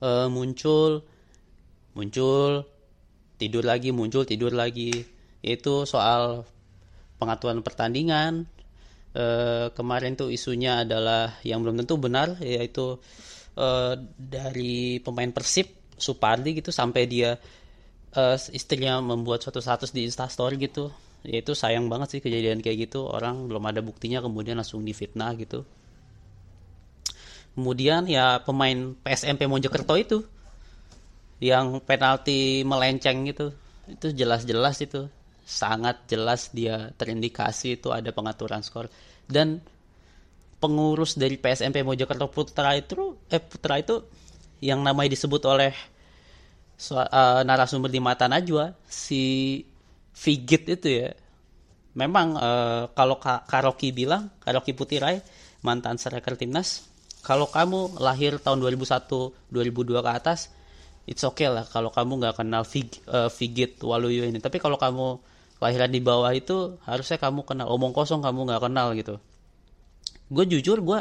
uh, 0.00 0.28
muncul 0.32 1.04
muncul 1.96 2.64
tidur 3.36 3.64
lagi 3.64 3.92
muncul 3.92 4.24
tidur 4.24 4.52
lagi. 4.52 5.04
Itu 5.44 5.86
soal 5.86 6.48
pengaturan 7.16 7.60
pertandingan. 7.60 8.48
E, 9.16 9.24
kemarin 9.72 10.14
tuh 10.16 10.28
isunya 10.28 10.84
adalah 10.84 11.40
yang 11.40 11.64
belum 11.64 11.80
tentu 11.80 11.96
benar 11.96 12.36
yaitu 12.40 13.00
e, 13.56 13.68
dari 14.16 15.00
pemain 15.00 15.32
Persib 15.32 15.72
Supardi 15.96 16.60
gitu 16.60 16.68
sampai 16.68 17.08
dia 17.08 17.40
e, 18.12 18.22
istrinya 18.52 19.00
membuat 19.00 19.44
suatu 19.44 19.60
status 19.60 19.92
di 19.92 20.04
Instastory 20.04 20.60
gitu. 20.60 20.92
Yaitu 21.26 21.58
sayang 21.58 21.90
banget 21.90 22.16
sih 22.16 22.20
kejadian 22.22 22.62
kayak 22.62 22.90
gitu. 22.90 23.08
Orang 23.08 23.50
belum 23.50 23.64
ada 23.66 23.80
buktinya 23.82 24.22
kemudian 24.22 24.60
langsung 24.60 24.86
difitnah 24.86 25.34
gitu. 25.40 25.66
Kemudian 27.56 28.04
ya 28.04 28.44
pemain 28.44 28.92
PSMP 29.00 29.48
Mojokerto 29.48 29.96
itu 29.96 30.18
yang 31.40 31.80
penalti 31.84 32.64
melenceng 32.64 33.28
gitu 33.28 33.52
itu 33.86 34.06
jelas-jelas 34.12 34.76
itu 34.82 35.06
sangat 35.46 36.10
jelas 36.10 36.50
dia 36.50 36.90
terindikasi 36.98 37.78
itu 37.78 37.94
ada 37.94 38.10
pengaturan 38.10 38.66
skor. 38.66 38.90
Dan 39.30 39.62
pengurus 40.58 41.14
dari 41.14 41.38
PSMP 41.38 41.86
Mojokerto 41.86 42.26
Putra 42.26 42.74
itu 42.74 43.14
eh 43.30 43.38
Putra 43.38 43.78
itu 43.78 44.02
yang 44.58 44.82
namanya 44.82 45.14
disebut 45.14 45.46
oleh 45.46 45.70
uh, 46.90 47.46
narasumber 47.46 47.86
di 47.86 48.02
mata 48.02 48.26
Najwa 48.26 48.74
si 48.90 49.62
Figit 50.10 50.66
itu 50.66 51.06
ya. 51.06 51.14
Memang 51.94 52.36
uh, 52.36 52.82
kalau 52.92 53.22
Ka 53.22 53.46
Karoki 53.46 53.94
bilang 53.94 54.34
Karoki 54.42 54.74
Putirai 54.74 55.22
mantan 55.62 55.96
striker 55.96 56.34
timnas 56.36 56.84
kalau 57.24 57.48
kamu 57.48 58.02
lahir 58.02 58.36
tahun 58.42 58.60
2001 58.60 59.50
2002 59.50 60.04
ke 60.04 60.10
atas 60.12 60.52
it's 61.06 61.24
okay 61.24 61.48
lah 61.48 61.64
kalau 61.70 61.88
kamu 61.94 62.20
nggak 62.20 62.34
kenal 62.42 62.66
Fig, 62.66 63.00
uh, 63.06 63.30
Figit 63.30 63.78
Waluyo 63.80 64.26
ini. 64.26 64.42
Tapi 64.42 64.58
kalau 64.58 64.76
kamu 64.76 65.35
lahiran 65.56 65.88
di 65.88 66.00
bawah 66.04 66.32
itu 66.36 66.76
harusnya 66.84 67.16
kamu 67.16 67.44
kenal. 67.48 67.72
Omong 67.72 67.96
kosong 67.96 68.20
kamu 68.20 68.48
nggak 68.52 68.62
kenal 68.68 68.92
gitu. 68.92 69.14
Gue 70.28 70.44
jujur 70.44 70.82
gue 70.84 70.98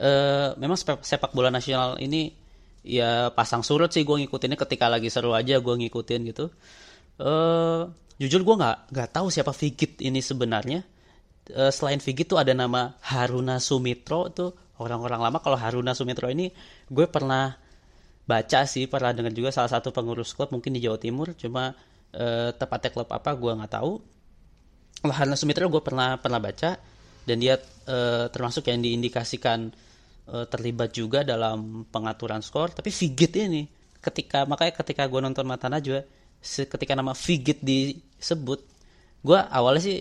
uh, 0.00 0.48
memang 0.58 0.78
sepak 0.78 1.30
bola 1.36 1.52
nasional 1.52 2.00
ini 2.02 2.34
ya 2.82 3.30
pasang 3.30 3.62
surut 3.62 3.90
sih 3.94 4.02
gue 4.02 4.16
ngikutinnya. 4.26 4.58
Ketika 4.58 4.90
lagi 4.90 5.08
seru 5.12 5.30
aja 5.36 5.62
gue 5.62 5.74
ngikutin 5.74 6.20
gitu. 6.34 6.50
Uh, 7.22 7.86
jujur 8.18 8.42
gue 8.42 8.54
nggak 8.58 8.90
nggak 8.90 9.08
tahu 9.14 9.30
siapa 9.30 9.54
Figit 9.54 10.02
ini 10.02 10.18
sebenarnya. 10.18 10.82
Uh, 11.54 11.70
selain 11.70 12.02
Figit 12.02 12.26
tuh 12.26 12.40
ada 12.40 12.50
nama 12.50 12.98
Haruna 13.04 13.62
Sumitro 13.62 14.32
tuh. 14.34 14.50
Orang-orang 14.74 15.22
lama 15.22 15.38
kalau 15.38 15.54
Haruna 15.54 15.94
Sumitro 15.94 16.26
ini 16.26 16.50
gue 16.90 17.06
pernah 17.06 17.54
baca 18.24 18.64
sih 18.64 18.88
pernah 18.88 19.12
dengar 19.12 19.36
juga 19.36 19.52
salah 19.52 19.68
satu 19.68 19.92
pengurus 19.92 20.32
klub 20.34 20.50
mungkin 20.50 20.74
di 20.74 20.82
Jawa 20.82 20.98
Timur. 20.98 21.30
Cuma 21.38 21.78
uh, 22.14 22.50
tepatnya 22.54 22.90
klub 22.94 23.10
apa 23.10 23.34
gue 23.34 23.52
nggak 23.52 23.72
tahu. 23.74 23.92
Wahana 25.04 25.36
Sumitra 25.36 25.68
gue 25.68 25.82
pernah 25.84 26.16
pernah 26.16 26.40
baca 26.40 26.80
dan 27.28 27.36
dia 27.36 27.60
uh, 27.90 28.30
termasuk 28.32 28.70
yang 28.72 28.80
diindikasikan 28.80 29.68
uh, 30.32 30.46
terlibat 30.48 30.96
juga 30.96 31.20
dalam 31.26 31.84
pengaturan 31.92 32.40
skor 32.40 32.72
tapi 32.72 32.88
Figit 32.88 33.32
ini 33.36 33.68
ketika 34.00 34.48
makanya 34.48 34.80
ketika 34.80 35.04
gue 35.08 35.20
nonton 35.20 35.44
Mata 35.44 35.68
Najwa 35.68 36.04
ketika 36.44 36.92
nama 36.96 37.12
Figit 37.12 37.60
disebut 37.60 38.60
gue 39.24 39.38
awalnya 39.40 39.82
sih 39.84 39.98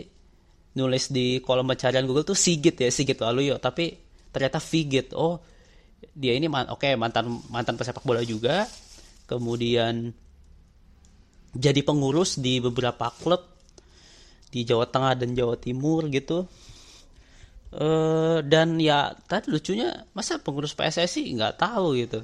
nulis 0.76 1.12
di 1.12 1.40
kolom 1.44 1.68
pencarian 1.68 2.08
Google 2.08 2.28
tuh 2.28 2.36
Sigit 2.36 2.76
ya 2.76 2.88
Sigit 2.92 3.20
Waluyo 3.20 3.60
tapi 3.60 3.96
ternyata 4.32 4.64
Figit 4.64 5.12
oh 5.16 5.40
dia 6.12 6.36
ini 6.36 6.52
man, 6.52 6.68
oke 6.68 6.84
okay, 6.84 6.94
mantan 7.00 7.40
mantan 7.48 7.80
pesepak 7.80 8.04
bola 8.04 8.20
juga. 8.22 8.68
Kemudian 9.24 10.12
jadi 11.54 11.82
pengurus 11.86 12.41
di 12.41 12.58
beberapa 12.58 13.14
klub 13.14 13.41
di 14.49 14.66
Jawa 14.66 14.89
Tengah 14.89 15.14
dan 15.18 15.38
Jawa 15.38 15.58
Timur 15.58 16.10
gitu. 16.10 16.45
Uh, 17.74 18.45
dan 18.45 18.78
ya 18.78 19.18
tadi 19.26 19.49
lucunya 19.49 20.06
masa 20.14 20.38
pengurus 20.38 20.78
PSSI 20.78 21.34
nggak 21.34 21.58
tahu 21.58 21.97
gitu. 21.97 22.22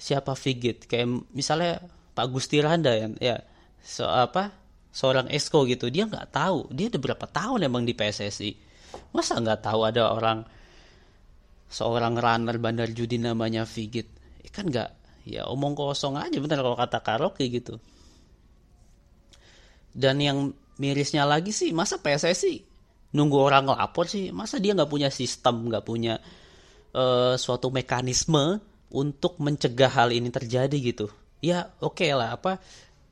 Siapa 0.00 0.32
Figit 0.36 0.88
kayak 0.88 1.32
misalnya 1.36 1.84
Pak 2.12 2.26
Gusti 2.32 2.60
Randa 2.64 2.96
ya, 2.96 3.08
ya 3.20 3.36
so 3.84 4.08
apa 4.08 4.52
seorang 4.92 5.28
esko 5.28 5.68
gitu. 5.68 5.92
Dia 5.92 6.08
nggak 6.08 6.32
tahu. 6.32 6.72
Dia 6.72 6.88
udah 6.88 7.00
berapa 7.00 7.26
tahun 7.28 7.68
emang 7.68 7.84
di 7.84 7.92
PSSI 7.92 8.72
masa 9.12 9.40
nggak 9.40 9.60
tahu 9.64 9.80
ada 9.84 10.12
orang 10.12 10.44
seorang 11.72 12.16
runner 12.20 12.56
bandar 12.60 12.88
judi 12.92 13.16
namanya 13.16 13.64
Figit 13.64 14.08
ya 14.44 14.50
kan 14.52 14.68
nggak 14.68 14.90
ya 15.24 15.48
omong 15.48 15.72
kosong 15.72 16.20
aja 16.20 16.36
bener 16.36 16.60
kalau 16.60 16.76
kata 16.76 17.00
karaoke 17.00 17.48
gitu 17.48 17.80
dan 19.92 20.20
yang 20.20 20.56
mirisnya 20.80 21.28
lagi 21.28 21.52
sih, 21.52 21.70
masa 21.70 22.00
PSSI 22.00 22.64
nunggu 23.12 23.38
orang 23.38 23.68
lapor 23.68 24.08
sih? 24.08 24.32
Masa 24.32 24.56
dia 24.58 24.72
nggak 24.72 24.88
punya 24.88 25.12
sistem, 25.12 25.68
nggak 25.68 25.84
punya 25.84 26.18
uh, 26.96 27.36
suatu 27.36 27.68
mekanisme 27.68 28.60
untuk 28.92 29.40
mencegah 29.40 29.92
hal 29.92 30.12
ini 30.12 30.32
terjadi 30.32 30.76
gitu? 30.80 31.08
Ya 31.44 31.72
oke 31.80 32.02
okay 32.02 32.10
lah, 32.16 32.36
apa 32.36 32.60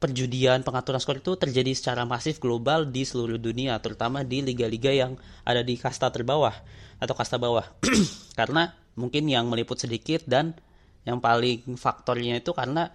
perjudian 0.00 0.64
pengaturan 0.64 0.96
skor 0.96 1.20
itu 1.20 1.36
terjadi 1.36 1.76
secara 1.76 2.08
masif 2.08 2.40
global 2.40 2.88
di 2.88 3.04
seluruh 3.04 3.36
dunia, 3.36 3.76
terutama 3.84 4.24
di 4.24 4.40
liga-liga 4.40 4.88
yang 4.88 5.20
ada 5.44 5.60
di 5.60 5.76
kasta 5.76 6.08
terbawah 6.08 6.56
atau 6.96 7.12
kasta 7.12 7.36
bawah. 7.36 7.68
karena 8.38 8.72
mungkin 8.96 9.28
yang 9.28 9.46
meliput 9.52 9.76
sedikit 9.76 10.24
dan 10.24 10.56
yang 11.04 11.20
paling 11.20 11.76
faktornya 11.76 12.40
itu 12.40 12.52
karena 12.52 12.92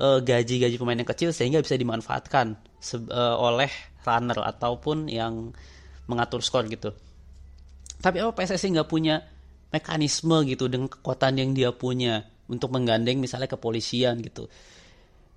uh, 0.00 0.18
gaji-gaji 0.20 0.76
pemain 0.76 0.96
yang 0.96 1.08
kecil 1.08 1.30
sehingga 1.32 1.60
bisa 1.60 1.76
dimanfaatkan 1.76 2.56
uh, 3.10 3.36
oleh 3.40 3.70
runner 4.06 4.38
ataupun 4.44 5.10
yang 5.10 5.52
mengatur 6.06 6.40
skor 6.40 6.64
gitu. 6.70 6.94
Tapi 7.98 8.22
apa 8.22 8.32
PSSI 8.36 8.76
nggak 8.76 8.90
punya 8.90 9.24
mekanisme 9.74 10.46
gitu 10.46 10.70
dengan 10.70 10.86
kekuatan 10.86 11.42
yang 11.42 11.50
dia 11.56 11.74
punya 11.74 12.28
untuk 12.46 12.70
menggandeng 12.70 13.18
misalnya 13.18 13.50
kepolisian 13.50 14.22
gitu. 14.22 14.46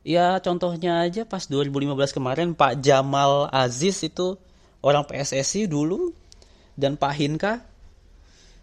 Ya 0.05 0.39
contohnya 0.39 1.03
aja 1.03 1.28
pas 1.28 1.49
2015 1.49 2.16
kemarin 2.16 2.55
Pak 2.55 2.80
Jamal 2.80 3.51
Aziz 3.51 3.99
itu 4.05 4.39
orang 4.80 5.03
PSSI 5.03 5.68
dulu 5.68 6.16
dan 6.80 6.95
Pak 6.95 7.14
Hinka 7.20 7.53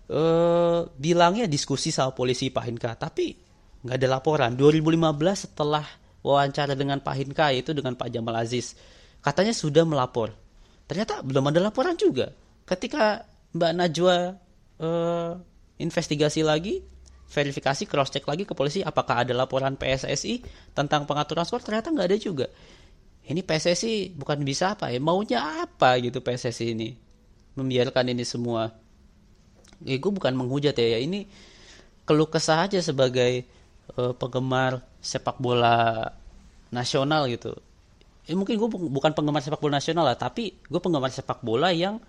eh, 0.09 0.81
bilangnya 0.97 1.45
diskusi 1.45 1.93
sama 1.93 2.17
polisi 2.17 2.49
Pak 2.49 2.65
Hinka 2.65 2.91
tapi 2.97 3.37
nggak 3.85 3.97
ada 4.01 4.09
laporan. 4.09 4.51
2015 4.55 5.51
setelah 5.51 5.85
wawancara 6.23 6.73
dengan 6.75 7.03
Pak 7.03 7.15
Hinka 7.15 7.53
itu 7.53 7.71
dengan 7.77 7.95
Pak 7.95 8.09
Jamal 8.11 8.41
Aziz 8.41 8.79
katanya 9.27 9.51
sudah 9.51 9.83
melapor. 9.83 10.35
Ternyata 10.87 11.23
belum 11.27 11.51
ada 11.51 11.59
laporan 11.59 11.99
juga. 11.99 12.31
Ketika 12.63 13.27
Mbak 13.55 13.73
Najwa 13.75 14.17
eh, 14.79 15.31
investigasi 15.83 16.47
lagi 16.47 16.83
verifikasi 17.27 17.91
cross 17.91 18.15
check 18.15 18.23
lagi 18.23 18.47
ke 18.47 18.55
polisi 18.55 18.87
apakah 18.87 19.27
ada 19.27 19.35
laporan 19.35 19.75
PSSI 19.75 20.47
tentang 20.71 21.11
pengaturan 21.11 21.43
skor 21.43 21.63
ternyata 21.63 21.91
nggak 21.91 22.07
ada 22.07 22.19
juga. 22.19 22.47
Ini 23.27 23.43
PSSI 23.43 24.15
bukan 24.15 24.47
bisa 24.47 24.79
apa 24.79 24.95
ya? 24.95 25.03
Maunya 25.03 25.67
apa 25.67 25.99
gitu 25.99 26.23
PSSI 26.23 26.79
ini? 26.79 26.95
Membiarkan 27.59 28.15
ini 28.15 28.23
semua. 28.23 28.71
Ya 29.83 29.99
gue 29.99 30.13
bukan 30.15 30.39
menghujat 30.39 30.79
ya, 30.79 30.97
ya 30.97 30.99
ini 31.03 31.27
keluh 32.07 32.31
kesah 32.31 32.71
aja 32.71 32.79
sebagai 32.79 33.43
uh, 33.95 34.13
penggemar 34.19 34.83
sepak 34.99 35.39
bola 35.39 36.11
nasional 36.75 37.31
gitu. 37.31 37.55
Ya, 38.27 38.35
mungkin 38.35 38.59
gue 38.59 38.69
bukan 38.91 39.15
penggemar 39.15 39.39
sepak 39.39 39.63
bola 39.63 39.79
nasional 39.79 40.03
lah 40.03 40.19
tapi 40.19 40.51
gue 40.67 40.81
penggemar 40.83 41.15
sepak 41.15 41.47
bola 41.47 41.71
yang 41.71 42.03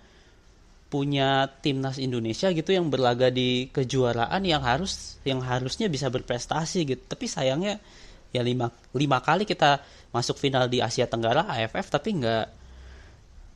punya 0.88 1.46
timnas 1.60 2.00
Indonesia 2.00 2.48
gitu 2.48 2.72
yang 2.72 2.88
berlaga 2.88 3.28
di 3.28 3.68
kejuaraan 3.68 4.40
yang 4.42 4.64
harus 4.64 5.20
yang 5.22 5.44
harusnya 5.44 5.86
bisa 5.86 6.08
berprestasi 6.08 6.88
gitu. 6.88 7.02
Tapi 7.04 7.28
sayangnya 7.28 7.76
ya 8.32 8.42
lima 8.42 8.72
lima 8.96 9.20
kali 9.20 9.44
kita 9.44 9.84
masuk 10.12 10.40
final 10.40 10.66
di 10.68 10.80
Asia 10.80 11.04
Tenggara 11.04 11.44
AFF 11.44 11.92
tapi 11.92 12.16
nggak 12.18 12.46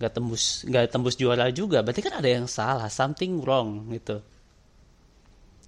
nggak 0.01 0.13
tembus 0.13 0.69
nggak 0.69 0.85
tembus 0.93 1.17
juara 1.17 1.49
juga. 1.49 1.81
Berarti 1.81 2.05
kan 2.05 2.21
ada 2.21 2.29
yang 2.29 2.45
salah 2.47 2.93
something 2.93 3.41
wrong 3.41 3.89
gitu. 3.97 4.21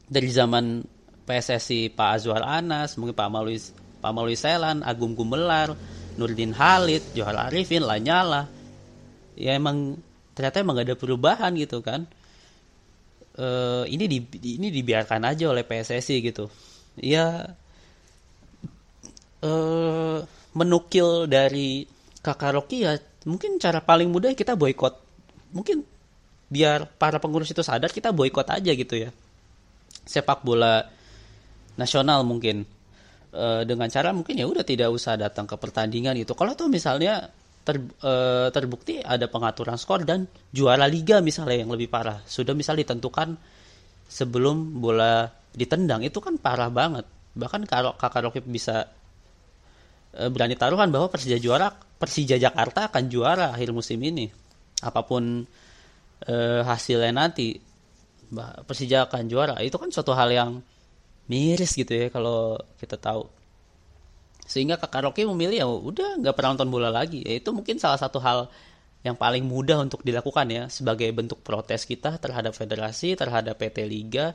Dari 0.04 0.28
zaman 0.28 0.84
PSSI 1.24 1.92
Pak 1.92 2.08
Azwar 2.20 2.44
Anas 2.44 3.00
mungkin 3.00 3.16
Pak 3.16 3.28
Malui 3.32 3.58
Pak 4.00 4.12
Malui 4.12 4.36
Selan 4.36 4.84
Agung 4.84 5.16
Gumelar 5.16 5.72
Nurdin 6.20 6.52
Halid 6.54 7.02
Johar 7.16 7.48
Arifin 7.48 7.82
Lanyala 7.82 8.46
ya 9.34 9.56
emang 9.58 9.98
ternyata 10.34 10.62
emang 10.62 10.78
gak 10.78 10.88
ada 10.90 10.98
perubahan 10.98 11.52
gitu 11.54 11.82
kan. 11.82 12.06
E, 13.34 13.46
ini 13.90 14.06
di 14.06 14.18
ini 14.58 14.70
dibiarkan 14.70 15.26
aja 15.26 15.50
oleh 15.50 15.66
PSSI 15.66 16.16
gitu. 16.22 16.46
Ya 16.98 17.54
e, 19.42 19.52
menukil 20.54 21.26
dari 21.26 21.86
kakak 22.22 22.54
Rocky 22.54 22.86
ya 22.86 22.94
mungkin 23.26 23.58
cara 23.58 23.82
paling 23.82 24.10
mudah 24.10 24.34
kita 24.34 24.54
boykot. 24.54 24.94
Mungkin 25.54 25.82
biar 26.50 26.86
para 26.98 27.18
pengurus 27.18 27.50
itu 27.50 27.62
sadar 27.62 27.90
kita 27.90 28.14
boykot 28.14 28.46
aja 28.50 28.70
gitu 28.74 28.94
ya. 28.94 29.10
Sepak 30.04 30.44
bola 30.46 30.93
nasional 31.78 32.22
mungkin. 32.26 32.66
E, 33.34 33.46
dengan 33.66 33.90
cara 33.90 34.14
mungkin 34.14 34.38
ya 34.38 34.46
udah 34.46 34.62
tidak 34.62 34.90
usah 34.94 35.18
datang 35.18 35.46
ke 35.50 35.58
pertandingan 35.58 36.14
gitu 36.22 36.38
kalau 36.38 36.54
tuh 36.54 36.70
misalnya 36.70 37.26
ter, 37.64 37.80
e, 37.82 38.12
terbukti 38.52 39.00
ada 39.00 39.26
pengaturan 39.26 39.80
skor 39.80 40.04
dan 40.04 40.28
juara 40.52 40.84
liga 40.86 41.24
misalnya 41.24 41.64
yang 41.64 41.72
lebih 41.72 41.88
parah. 41.88 42.20
Sudah 42.28 42.52
misalnya 42.52 42.86
ditentukan 42.86 43.34
sebelum 44.06 44.78
bola 44.78 45.26
ditendang 45.56 46.04
itu 46.04 46.20
kan 46.20 46.36
parah 46.36 46.68
banget. 46.68 47.08
Bahkan 47.34 47.66
kalau 47.66 47.96
kakak 47.98 48.30
Rocky 48.30 48.40
bisa 48.44 48.86
e, 50.12 50.28
berani 50.28 50.54
taruhan 50.54 50.92
bahwa 50.92 51.10
Persija 51.10 51.40
juara 51.40 51.72
Persija 51.72 52.36
Jakarta 52.36 52.92
akan 52.92 53.04
juara 53.08 53.50
akhir 53.56 53.72
musim 53.72 53.98
ini. 54.04 54.28
Apa 54.84 55.02
pun 55.02 55.42
e, 56.20 56.34
hasilnya 56.62 57.10
nanti 57.10 57.56
Persija 58.68 59.08
akan 59.08 59.24
juara. 59.26 59.56
Itu 59.64 59.80
kan 59.80 59.88
suatu 59.88 60.12
hal 60.12 60.30
yang 60.30 60.50
miris 61.30 61.72
gitu 61.76 61.92
ya 61.92 62.06
kalau 62.12 62.58
kita 62.80 63.00
tahu. 63.00 63.28
Sehingga 64.44 64.76
kakak 64.76 65.08
Rocky 65.08 65.24
memilih 65.24 65.56
ya 65.56 65.66
udah 65.68 66.20
nggak 66.20 66.34
pernah 66.36 66.52
nonton 66.56 66.68
bola 66.68 66.92
lagi. 66.92 67.24
Ya 67.24 67.40
itu 67.40 67.48
mungkin 67.50 67.80
salah 67.80 67.96
satu 67.96 68.20
hal 68.20 68.52
yang 69.04 69.16
paling 69.16 69.44
mudah 69.44 69.84
untuk 69.84 70.00
dilakukan 70.00 70.48
ya 70.48 70.62
sebagai 70.72 71.12
bentuk 71.12 71.44
protes 71.44 71.84
kita 71.84 72.16
terhadap 72.16 72.56
federasi 72.56 73.12
terhadap 73.12 73.60
PT 73.60 73.84
Liga 73.84 74.32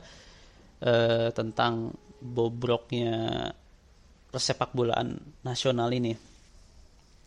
eh, 0.78 1.34
tentang 1.34 1.90
bobroknya 2.22 3.50
persepak 4.30 4.70
bolaan 4.70 5.18
nasional 5.42 5.90
ini. 5.90 6.14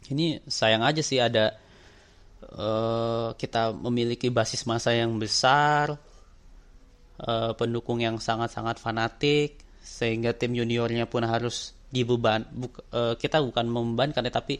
Ini 0.07 0.43
sayang 0.47 0.83
aja 0.87 1.03
sih 1.03 1.19
ada 1.19 1.55
eh, 2.47 3.29
kita 3.35 3.75
memiliki 3.75 4.31
basis 4.31 4.63
masa 4.63 4.95
yang 4.95 5.15
besar 5.19 5.99
eh, 7.23 7.51
pendukung 7.55 8.03
yang 8.03 8.19
sangat-sangat 8.19 8.77
fanatik 8.77 9.63
sehingga 9.83 10.31
tim 10.35 10.55
juniornya 10.55 11.07
pun 11.11 11.27
harus 11.27 11.75
dibeban. 11.93 12.47
Buk, 12.49 12.81
uh, 12.89 13.13
kita 13.19 13.37
bukan 13.43 13.69
membebankan 13.69 14.25
ya 14.25 14.33
tapi 14.33 14.57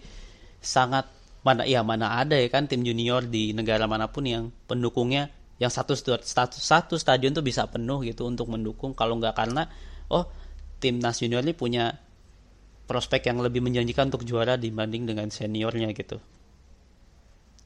sangat 0.62 1.10
mana 1.42 1.66
ya 1.66 1.82
mana 1.82 2.22
ada 2.22 2.38
ya 2.38 2.48
kan 2.48 2.70
tim 2.70 2.86
junior 2.86 3.26
di 3.26 3.52
negara 3.52 3.90
mana 3.90 4.08
pun 4.08 4.24
yang 4.24 4.54
pendukungnya 4.70 5.28
yang 5.58 5.68
satu 5.74 5.98
satu 5.98 6.56
satu 6.56 6.96
stadion 6.96 7.36
tuh 7.36 7.44
bisa 7.44 7.66
penuh 7.66 8.06
gitu 8.06 8.30
untuk 8.30 8.52
mendukung. 8.54 8.94
Kalau 8.94 9.18
nggak 9.18 9.34
karena 9.34 9.66
oh 10.14 10.30
timnas 10.78 11.18
junior 11.24 11.42
ini 11.42 11.58
punya 11.58 11.96
prospek 12.86 13.32
yang 13.32 13.40
lebih 13.40 13.64
menjanjikan 13.64 14.12
untuk 14.12 14.28
juara 14.28 14.60
dibanding 14.60 15.08
dengan 15.08 15.32
seniornya 15.32 15.90
gitu. 15.96 16.20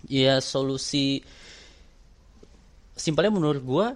Ya 0.08 0.40
solusi 0.40 1.26
simpelnya 2.94 3.34
menurut 3.34 3.62
gue 3.66 3.88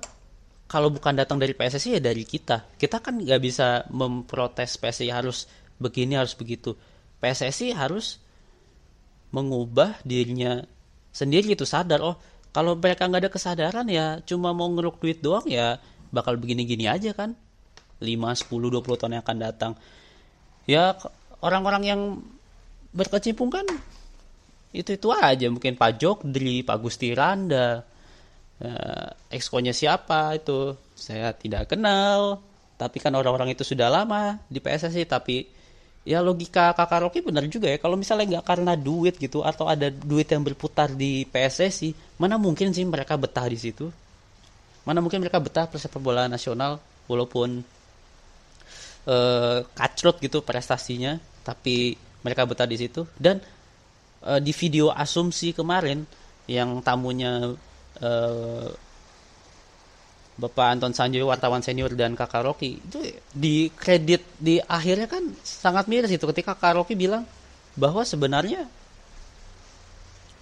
kalau 0.71 0.87
bukan 0.87 1.19
datang 1.19 1.35
dari 1.35 1.51
PSSI 1.51 1.99
ya 1.99 2.01
dari 2.01 2.23
kita. 2.23 2.79
Kita 2.79 3.03
kan 3.03 3.19
nggak 3.19 3.41
bisa 3.43 3.83
memprotes 3.91 4.79
PSSI 4.79 5.11
harus 5.11 5.43
begini 5.75 6.15
harus 6.15 6.31
begitu. 6.31 6.79
PSSI 7.19 7.75
harus 7.75 8.23
mengubah 9.35 9.99
dirinya 10.07 10.63
sendiri 11.11 11.59
itu 11.59 11.67
sadar. 11.67 11.99
Oh 11.99 12.15
kalau 12.55 12.79
mereka 12.79 13.03
nggak 13.03 13.27
ada 13.27 13.31
kesadaran 13.35 13.87
ya 13.91 14.23
cuma 14.23 14.55
mau 14.55 14.71
ngeruk 14.71 15.03
duit 15.03 15.19
doang 15.19 15.43
ya 15.43 15.75
bakal 16.07 16.39
begini-gini 16.39 16.87
aja 16.87 17.11
kan. 17.11 17.35
5, 17.99 18.07
10, 18.07 18.47
20 18.47 18.81
tahun 18.95 19.19
yang 19.19 19.23
akan 19.27 19.37
datang. 19.43 19.71
Ya 20.71 20.95
orang-orang 21.43 21.83
yang 21.83 22.01
berkecimpung 22.95 23.51
kan 23.51 23.67
itu-itu 24.71 25.11
aja. 25.11 25.51
Mungkin 25.51 25.75
Pak 25.75 25.99
Jokdri, 25.99 26.63
Pak 26.63 26.79
Gusti 26.79 27.11
Randa 27.11 27.90
uh, 28.61 29.09
exco-nya 29.33 29.73
siapa 29.73 30.37
itu? 30.37 30.77
Saya 30.93 31.33
tidak 31.33 31.73
kenal. 31.73 32.39
Tapi 32.77 32.97
kan 32.97 33.13
orang-orang 33.13 33.53
itu 33.53 33.61
sudah 33.61 33.93
lama 33.93 34.41
di 34.49 34.57
PSSI 34.57 35.05
tapi 35.05 35.45
ya 36.01 36.17
logika 36.17 36.73
kakak 36.73 37.05
Rocky 37.05 37.19
benar 37.21 37.45
juga 37.45 37.69
ya. 37.69 37.77
Kalau 37.77 37.93
misalnya 37.93 38.37
nggak 38.37 38.45
karena 38.45 38.73
duit 38.73 39.21
gitu 39.21 39.45
atau 39.45 39.69
ada 39.69 39.93
duit 39.93 40.25
yang 40.29 40.41
berputar 40.41 40.89
di 40.89 41.25
PSSI 41.29 42.17
mana 42.17 42.41
mungkin 42.41 42.73
sih 42.73 42.85
mereka 42.85 43.17
betah 43.17 43.45
di 43.45 43.57
situ? 43.57 43.89
Mana 44.81 44.97
mungkin 44.97 45.21
mereka 45.21 45.37
betah 45.37 45.69
persepak 45.69 46.01
bola 46.01 46.25
nasional 46.25 46.81
walaupun 47.05 47.61
uh, 49.05 49.59
kacrut 49.77 50.17
gitu 50.17 50.41
prestasinya 50.41 51.21
tapi 51.45 51.93
mereka 52.25 52.49
betah 52.49 52.65
di 52.65 52.77
situ. 52.81 53.05
Dan 53.13 53.37
uh, 54.25 54.41
di 54.41 54.53
video 54.57 54.89
asumsi 54.89 55.53
kemarin 55.53 56.01
yang 56.49 56.81
tamunya 56.81 57.53
uh, 57.99 58.71
Bapak 60.39 60.67
Anton 60.73 60.95
Sanjoyo 60.95 61.27
wartawan 61.27 61.61
senior 61.61 61.91
dan 61.93 62.15
Kakak 62.15 62.47
Rocky 62.47 62.79
itu 62.79 62.97
di 63.35 63.67
kredit 63.69 64.23
di 64.39 64.57
akhirnya 64.63 65.05
kan 65.05 65.21
sangat 65.43 65.85
miris 65.91 66.09
itu 66.09 66.23
ketika 66.31 66.55
Kakak 66.55 66.81
Rocky 66.81 66.95
bilang 66.95 67.27
bahwa 67.75 68.01
sebenarnya 68.01 68.65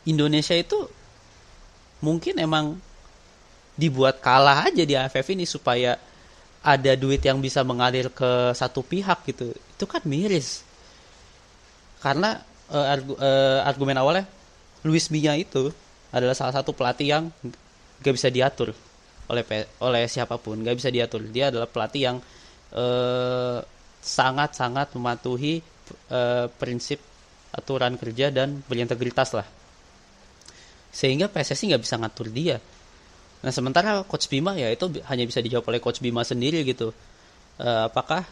Indonesia 0.08 0.56
itu 0.56 0.88
mungkin 2.00 2.40
emang 2.40 2.80
dibuat 3.76 4.24
kalah 4.24 4.68
aja 4.68 4.84
di 4.84 4.96
AFF 4.96 5.28
ini 5.36 5.44
supaya 5.44 6.00
ada 6.60 6.92
duit 7.00 7.24
yang 7.24 7.40
bisa 7.40 7.64
mengalir 7.64 8.12
ke 8.12 8.52
satu 8.52 8.84
pihak 8.84 9.24
gitu. 9.28 9.56
Itu 9.56 9.88
kan 9.88 10.04
miris. 10.04 10.64
Karena 12.04 12.40
uh, 12.72 12.94
argu, 12.96 13.14
uh, 13.16 13.60
argumen 13.64 13.96
awalnya 14.00 14.26
Luis 14.84 15.08
Mia 15.12 15.36
itu 15.36 15.72
adalah 16.10 16.34
salah 16.34 16.56
satu 16.56 16.74
pelatih 16.74 17.08
yang 17.08 17.24
gak 18.02 18.14
bisa 18.16 18.30
diatur 18.34 18.74
oleh 19.30 19.46
oleh 19.86 20.04
siapa 20.10 20.42
pun 20.42 20.58
nggak 20.58 20.76
bisa 20.76 20.90
diatur. 20.90 21.22
Dia 21.30 21.54
adalah 21.54 21.70
pelatih 21.70 22.02
yang 22.02 22.18
sangat 22.70 23.66
sangat 24.02 24.52
sangat 24.58 24.88
mematuhi 24.98 25.62
uh, 26.14 26.50
prinsip 26.58 27.02
aturan 27.54 27.98
kerja 27.98 28.34
dan 28.34 28.62
berintegritas 28.66 29.38
lah. 29.38 29.46
Sehingga 30.90 31.30
PSSI 31.30 31.74
nggak 31.74 31.84
bisa 31.86 31.96
ngatur 32.02 32.28
dia. 32.34 32.58
Nah 33.40 33.52
sementara 33.54 34.02
coach 34.04 34.28
Bima 34.28 34.58
ya 34.58 34.68
itu 34.74 34.90
hanya 35.06 35.24
bisa 35.30 35.40
dijawab 35.40 35.70
oleh 35.70 35.80
coach 35.80 36.02
Bima 36.02 36.26
sendiri 36.26 36.66
gitu. 36.66 36.90
Uh, 37.62 37.86
apakah 37.86 38.26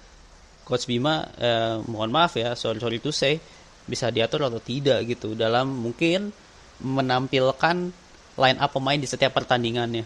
coach 0.66 0.90
Bima 0.90 1.30
uh, 1.38 1.78
mohon 1.86 2.10
maaf 2.10 2.36
ya 2.40 2.58
sorry 2.58 2.82
sorry 2.82 2.98
to 2.98 3.14
say 3.14 3.38
bisa 3.86 4.10
diatur 4.10 4.50
atau 4.50 4.58
tidak 4.58 5.06
gitu. 5.06 5.38
Dalam 5.38 5.70
mungkin 5.70 6.34
menampilkan 6.82 7.90
line 8.38 8.60
up 8.62 8.72
pemain 8.74 9.00
di 9.00 9.10
setiap 9.10 9.34
pertandingannya. 9.34 10.06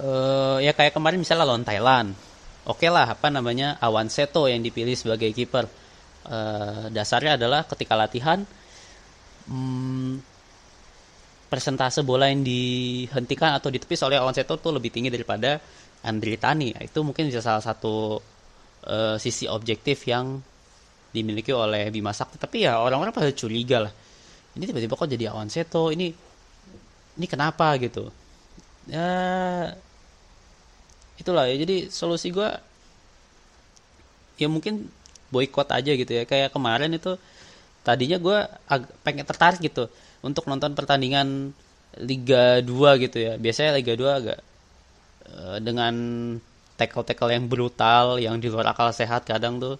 Uh, 0.00 0.56
ya 0.64 0.72
kayak 0.72 0.96
kemarin 0.96 1.20
misalnya 1.20 1.44
lawan 1.44 1.68
Thailand. 1.68 2.16
Oke 2.64 2.86
okay 2.86 2.90
lah 2.94 3.12
apa 3.12 3.28
namanya 3.28 3.76
Awan 3.82 4.08
Seto 4.08 4.48
yang 4.48 4.64
dipilih 4.64 4.96
sebagai 4.96 5.28
kiper. 5.34 5.68
Uh, 6.22 6.86
dasarnya 6.94 7.34
adalah 7.34 7.66
ketika 7.66 7.98
latihan 7.98 8.46
hmm, 9.50 10.22
persentase 11.50 12.00
bola 12.06 12.30
yang 12.30 12.46
dihentikan 12.46 13.58
atau 13.58 13.68
ditepis 13.68 14.00
oleh 14.06 14.16
Awan 14.16 14.32
Seto 14.32 14.56
tuh 14.56 14.72
lebih 14.72 14.88
tinggi 14.94 15.10
daripada 15.10 15.60
Andri 16.06 16.38
Tani 16.40 16.72
itu 16.80 16.98
mungkin 17.04 17.28
bisa 17.28 17.42
salah 17.42 17.60
satu 17.60 18.18
uh, 18.86 19.16
sisi 19.18 19.44
objektif 19.50 20.06
yang 20.08 20.40
dimiliki 21.12 21.52
oleh 21.52 21.92
Bima 21.92 22.10
Sakti 22.16 22.40
tapi 22.40 22.64
ya 22.64 22.80
orang-orang 22.80 23.12
pada 23.12 23.30
curiga 23.30 23.84
lah. 23.88 23.92
Ini 24.56 24.64
tiba-tiba 24.68 24.96
kok 24.96 25.08
jadi 25.08 25.32
Awan 25.32 25.48
Seto? 25.52 25.92
Ini 25.92 26.12
ini 27.20 27.26
kenapa 27.28 27.76
gitu? 27.76 28.08
Ya 28.88 29.08
itulah 31.20 31.46
ya. 31.48 31.54
Jadi 31.60 31.92
solusi 31.92 32.32
gue 32.32 32.48
ya 34.40 34.48
mungkin 34.48 34.88
boykot 35.28 35.68
aja 35.68 35.92
gitu 35.92 36.12
ya. 36.12 36.24
Kayak 36.24 36.52
kemarin 36.56 36.92
itu 36.96 37.16
tadinya 37.84 38.16
gue 38.16 38.38
pengen 39.04 39.28
tertarik 39.28 39.60
gitu 39.60 39.88
untuk 40.24 40.48
nonton 40.48 40.72
pertandingan 40.72 41.52
Liga 42.00 42.64
2 42.64 43.04
gitu 43.04 43.18
ya. 43.20 43.32
Biasanya 43.36 43.76
Liga 43.76 43.92
2 43.92 44.20
agak 44.20 44.38
uh, 45.28 45.58
dengan 45.60 45.94
tackle-tackle 46.80 47.36
yang 47.36 47.44
brutal 47.46 48.16
yang 48.16 48.40
di 48.40 48.48
luar 48.48 48.72
akal 48.72 48.88
sehat 48.90 49.28
kadang 49.28 49.60
tuh 49.60 49.76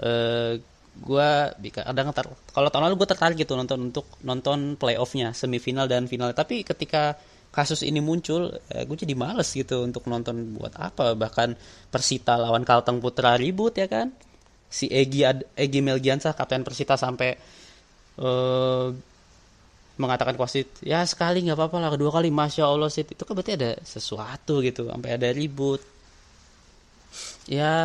uh, 0.00 0.56
gue 0.92 1.30
kadang 1.72 2.12
kalau 2.52 2.68
tahun 2.68 2.84
lalu 2.92 2.94
gue 3.00 3.08
tertarik 3.08 3.36
gitu 3.40 3.56
nonton 3.56 3.92
untuk 3.92 4.06
nonton 4.20 4.76
playoffnya 4.76 5.32
semifinal 5.32 5.88
dan 5.88 6.04
final. 6.04 6.36
Tapi 6.36 6.62
ketika 6.62 7.16
kasus 7.52 7.84
ini 7.84 8.00
muncul 8.00 8.48
eh, 8.72 8.84
gue 8.88 8.96
jadi 8.96 9.12
males 9.12 9.52
gitu 9.52 9.84
untuk 9.84 10.04
nonton 10.08 10.56
buat 10.56 10.76
apa. 10.76 11.16
Bahkan 11.16 11.48
Persita 11.88 12.36
lawan 12.36 12.64
Kalteng 12.64 13.00
Putra 13.00 13.40
ribut 13.40 13.72
ya 13.76 13.88
kan? 13.88 14.12
Si 14.72 14.88
Egi 14.88 15.24
Egi 15.56 15.80
Melgiansa 15.80 16.32
kapten 16.36 16.64
Persita 16.64 16.96
sampai 16.96 17.36
uh, 18.20 18.88
mengatakan 20.00 20.32
wasit 20.40 20.80
ya 20.80 21.04
sekali 21.04 21.44
nggak 21.44 21.56
apa-apa 21.56 21.76
lah 21.76 21.90
kedua 21.92 22.08
kali 22.08 22.32
masya 22.32 22.64
Allah 22.64 22.88
sih 22.88 23.04
itu 23.04 23.22
kan 23.28 23.36
berarti 23.36 23.52
ada 23.60 23.76
sesuatu 23.84 24.64
gitu 24.64 24.88
sampai 24.88 25.16
ada 25.16 25.28
ribut. 25.32 25.80
Ya 27.44 27.76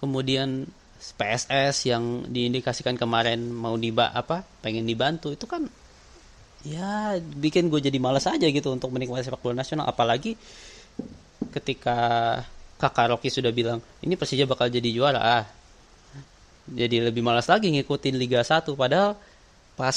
kemudian 0.00 0.64
PSS 1.00 1.88
yang 1.88 2.28
diindikasikan 2.28 2.96
kemarin 2.96 3.40
mau 3.48 3.72
diba 3.76 4.12
apa 4.12 4.44
pengen 4.60 4.84
dibantu 4.84 5.32
itu 5.32 5.48
kan 5.48 5.64
ya 6.60 7.16
bikin 7.16 7.72
gue 7.72 7.80
jadi 7.80 7.96
malas 7.96 8.28
aja 8.28 8.44
gitu 8.44 8.68
untuk 8.68 8.92
menikmati 8.92 9.24
sepak 9.24 9.40
bola 9.40 9.64
nasional. 9.64 9.88
Apalagi 9.88 10.36
ketika 11.52 11.98
kakak 12.76 13.16
Rocky 13.16 13.28
sudah 13.32 13.52
bilang 13.52 13.80
ini 14.04 14.16
Persija 14.16 14.44
bakal 14.44 14.68
jadi 14.68 14.88
juara 14.92 15.20
ah. 15.20 15.44
Jadi 16.70 17.02
lebih 17.02 17.24
malas 17.24 17.48
lagi 17.48 17.72
ngikutin 17.72 18.14
Liga 18.20 18.44
1 18.44 18.68
padahal 18.76 19.16
pas 19.74 19.96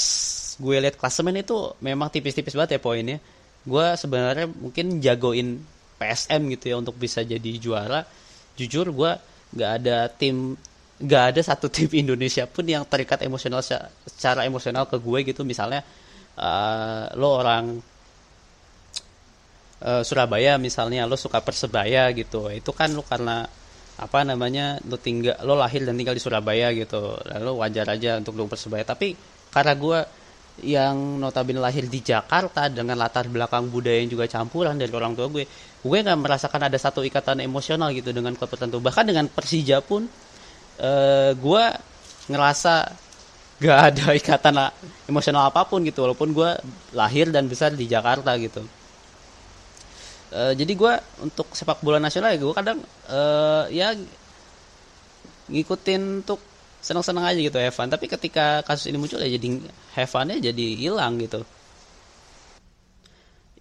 gue 0.56 0.76
lihat 0.80 0.96
klasemen 0.96 1.36
itu 1.36 1.76
memang 1.84 2.08
tipis-tipis 2.08 2.56
banget 2.56 2.76
ya 2.76 2.80
poinnya. 2.80 3.18
Gue 3.64 3.84
sebenarnya 4.00 4.48
mungkin 4.48 5.04
jagoin 5.04 5.60
PSM 6.00 6.40
gitu 6.56 6.64
ya 6.72 6.76
untuk 6.80 6.96
bisa 6.96 7.20
jadi 7.20 7.50
juara. 7.60 8.08
Jujur 8.56 8.88
gue 8.88 9.12
nggak 9.54 9.70
ada 9.80 10.10
tim 10.10 10.58
nggak 11.00 11.24
ada 11.34 11.40
satu 11.42 11.70
tim 11.70 11.90
Indonesia 12.02 12.46
pun 12.46 12.66
yang 12.66 12.82
terikat 12.86 13.22
emosional 13.22 13.62
secara 13.62 14.46
emosional 14.46 14.86
ke 14.86 14.98
gue 14.98 15.18
gitu. 15.30 15.42
Misalnya 15.46 15.82
uh, 16.38 17.10
lo 17.14 17.28
orang 17.38 17.64
uh, 19.82 20.02
Surabaya 20.02 20.58
misalnya 20.58 21.06
lo 21.06 21.14
suka 21.18 21.42
persebaya 21.42 22.10
gitu. 22.14 22.50
Itu 22.50 22.70
kan 22.74 22.94
lo 22.94 23.02
karena 23.06 23.46
apa 23.94 24.26
namanya 24.26 24.82
lo 24.90 24.98
tinggal 24.98 25.38
lo 25.46 25.54
lahir 25.54 25.86
dan 25.86 25.94
tinggal 25.94 26.14
di 26.18 26.22
Surabaya 26.22 26.70
gitu. 26.74 27.14
Lalu 27.30 27.52
wajar 27.58 27.86
aja 27.90 28.18
untuk 28.18 28.34
lo 28.38 28.50
persebaya. 28.50 28.82
Tapi 28.86 29.14
karena 29.54 29.74
gue 29.78 29.98
yang 30.62 31.18
notabene 31.18 31.58
lahir 31.58 31.90
di 31.90 31.98
Jakarta 31.98 32.70
dengan 32.70 32.94
latar 32.94 33.26
belakang 33.26 33.66
budaya 33.74 33.98
yang 33.98 34.10
juga 34.12 34.30
campuran 34.30 34.78
dari 34.78 34.92
orang 34.94 35.18
tua 35.18 35.26
gue. 35.26 35.42
Gue 35.82 35.98
nggak 35.98 36.18
merasakan 36.20 36.70
ada 36.70 36.78
satu 36.78 37.02
ikatan 37.02 37.42
emosional 37.42 37.90
gitu 37.90 38.14
dengan 38.14 38.38
klub 38.38 38.46
tertentu. 38.54 38.78
Bahkan 38.78 39.04
dengan 39.10 39.26
Persija 39.26 39.82
pun 39.82 40.06
uh, 40.78 41.30
gue 41.34 41.64
ngerasa 42.30 42.74
gak 43.58 43.78
ada 43.94 44.06
ikatan 44.20 44.54
emosional 45.10 45.50
apa 45.50 45.66
pun 45.66 45.82
gitu 45.82 46.06
walaupun 46.06 46.30
gue 46.30 46.50
lahir 46.94 47.34
dan 47.34 47.50
besar 47.50 47.74
di 47.74 47.90
Jakarta 47.90 48.30
gitu. 48.38 48.62
Uh, 50.34 50.54
jadi 50.54 50.72
gue 50.74 50.92
untuk 51.22 51.50
sepak 51.54 51.82
bola 51.82 51.98
nasional 52.02 52.34
ya 52.34 52.38
gue 52.42 52.54
kadang 52.54 52.78
uh, 53.10 53.70
ya 53.70 53.94
ngikutin 55.50 56.24
untuk 56.24 56.40
senang-senang 56.84 57.24
aja 57.24 57.40
gitu 57.40 57.56
Evan. 57.56 57.88
Tapi 57.88 58.06
ketika 58.12 58.60
kasus 58.60 58.92
ini 58.92 59.00
muncul 59.00 59.16
ya 59.24 59.32
jadi 59.32 59.48
Evannya 59.96 60.36
jadi 60.44 60.66
hilang 60.76 61.16
gitu. 61.16 61.40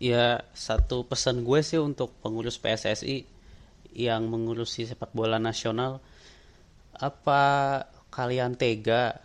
Ya 0.03 0.43
satu 0.51 1.07
pesan 1.07 1.47
gue 1.47 1.63
sih 1.63 1.79
untuk 1.79 2.11
pengurus 2.19 2.59
PSSI 2.59 3.23
yang 3.95 4.27
mengurusi 4.27 4.83
sepak 4.83 5.15
bola 5.15 5.39
nasional 5.39 6.03
apa 6.91 7.41
kalian 8.11 8.59
tega 8.59 9.23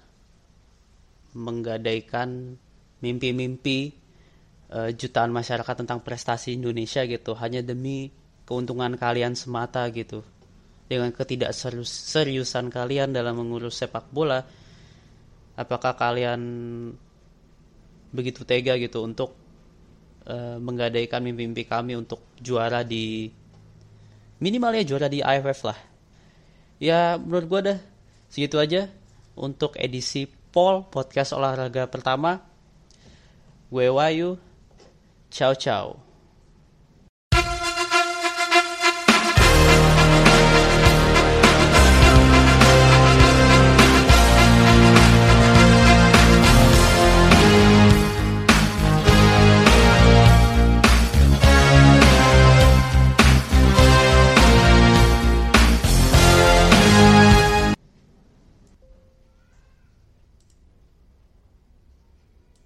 menggadaikan 1.34 2.54
mimpi-mimpi 3.02 3.92
uh, 4.70 4.94
jutaan 4.94 5.34
masyarakat 5.34 5.74
tentang 5.82 5.98
prestasi 6.06 6.54
Indonesia 6.54 7.02
gitu? 7.02 7.34
Hanya 7.34 7.66
demi 7.66 8.14
keuntungan 8.46 8.94
kalian 8.94 9.34
semata 9.34 9.82
gitu 9.90 10.22
dengan 10.88 11.12
ketidakseriusan 11.12 12.72
kalian 12.72 13.12
dalam 13.12 13.36
mengurus 13.36 13.78
sepak 13.78 14.08
bola 14.08 14.40
apakah 15.54 15.94
kalian 15.94 16.40
begitu 18.08 18.48
tega 18.48 18.80
gitu 18.80 19.04
untuk 19.04 19.36
uh, 20.24 20.56
menggadaikan 20.56 21.20
mimpi-mimpi 21.20 21.68
kami 21.68 21.92
untuk 21.92 22.24
juara 22.40 22.80
di 22.80 23.28
minimal 24.40 24.72
ya 24.80 24.84
juara 24.88 25.12
di 25.12 25.20
AFF 25.20 25.60
lah 25.68 25.78
ya 26.80 27.20
menurut 27.20 27.46
gue 27.46 27.60
dah 27.74 27.78
segitu 28.32 28.56
aja 28.56 28.88
untuk 29.38 29.78
edisi 29.78 30.26
Paul 30.48 30.88
podcast 30.90 31.36
olahraga 31.36 31.86
pertama. 31.86 32.42
Gue 33.70 33.86
Wayu. 33.92 34.40
Ciao 35.30 35.52
ciao. 35.54 36.07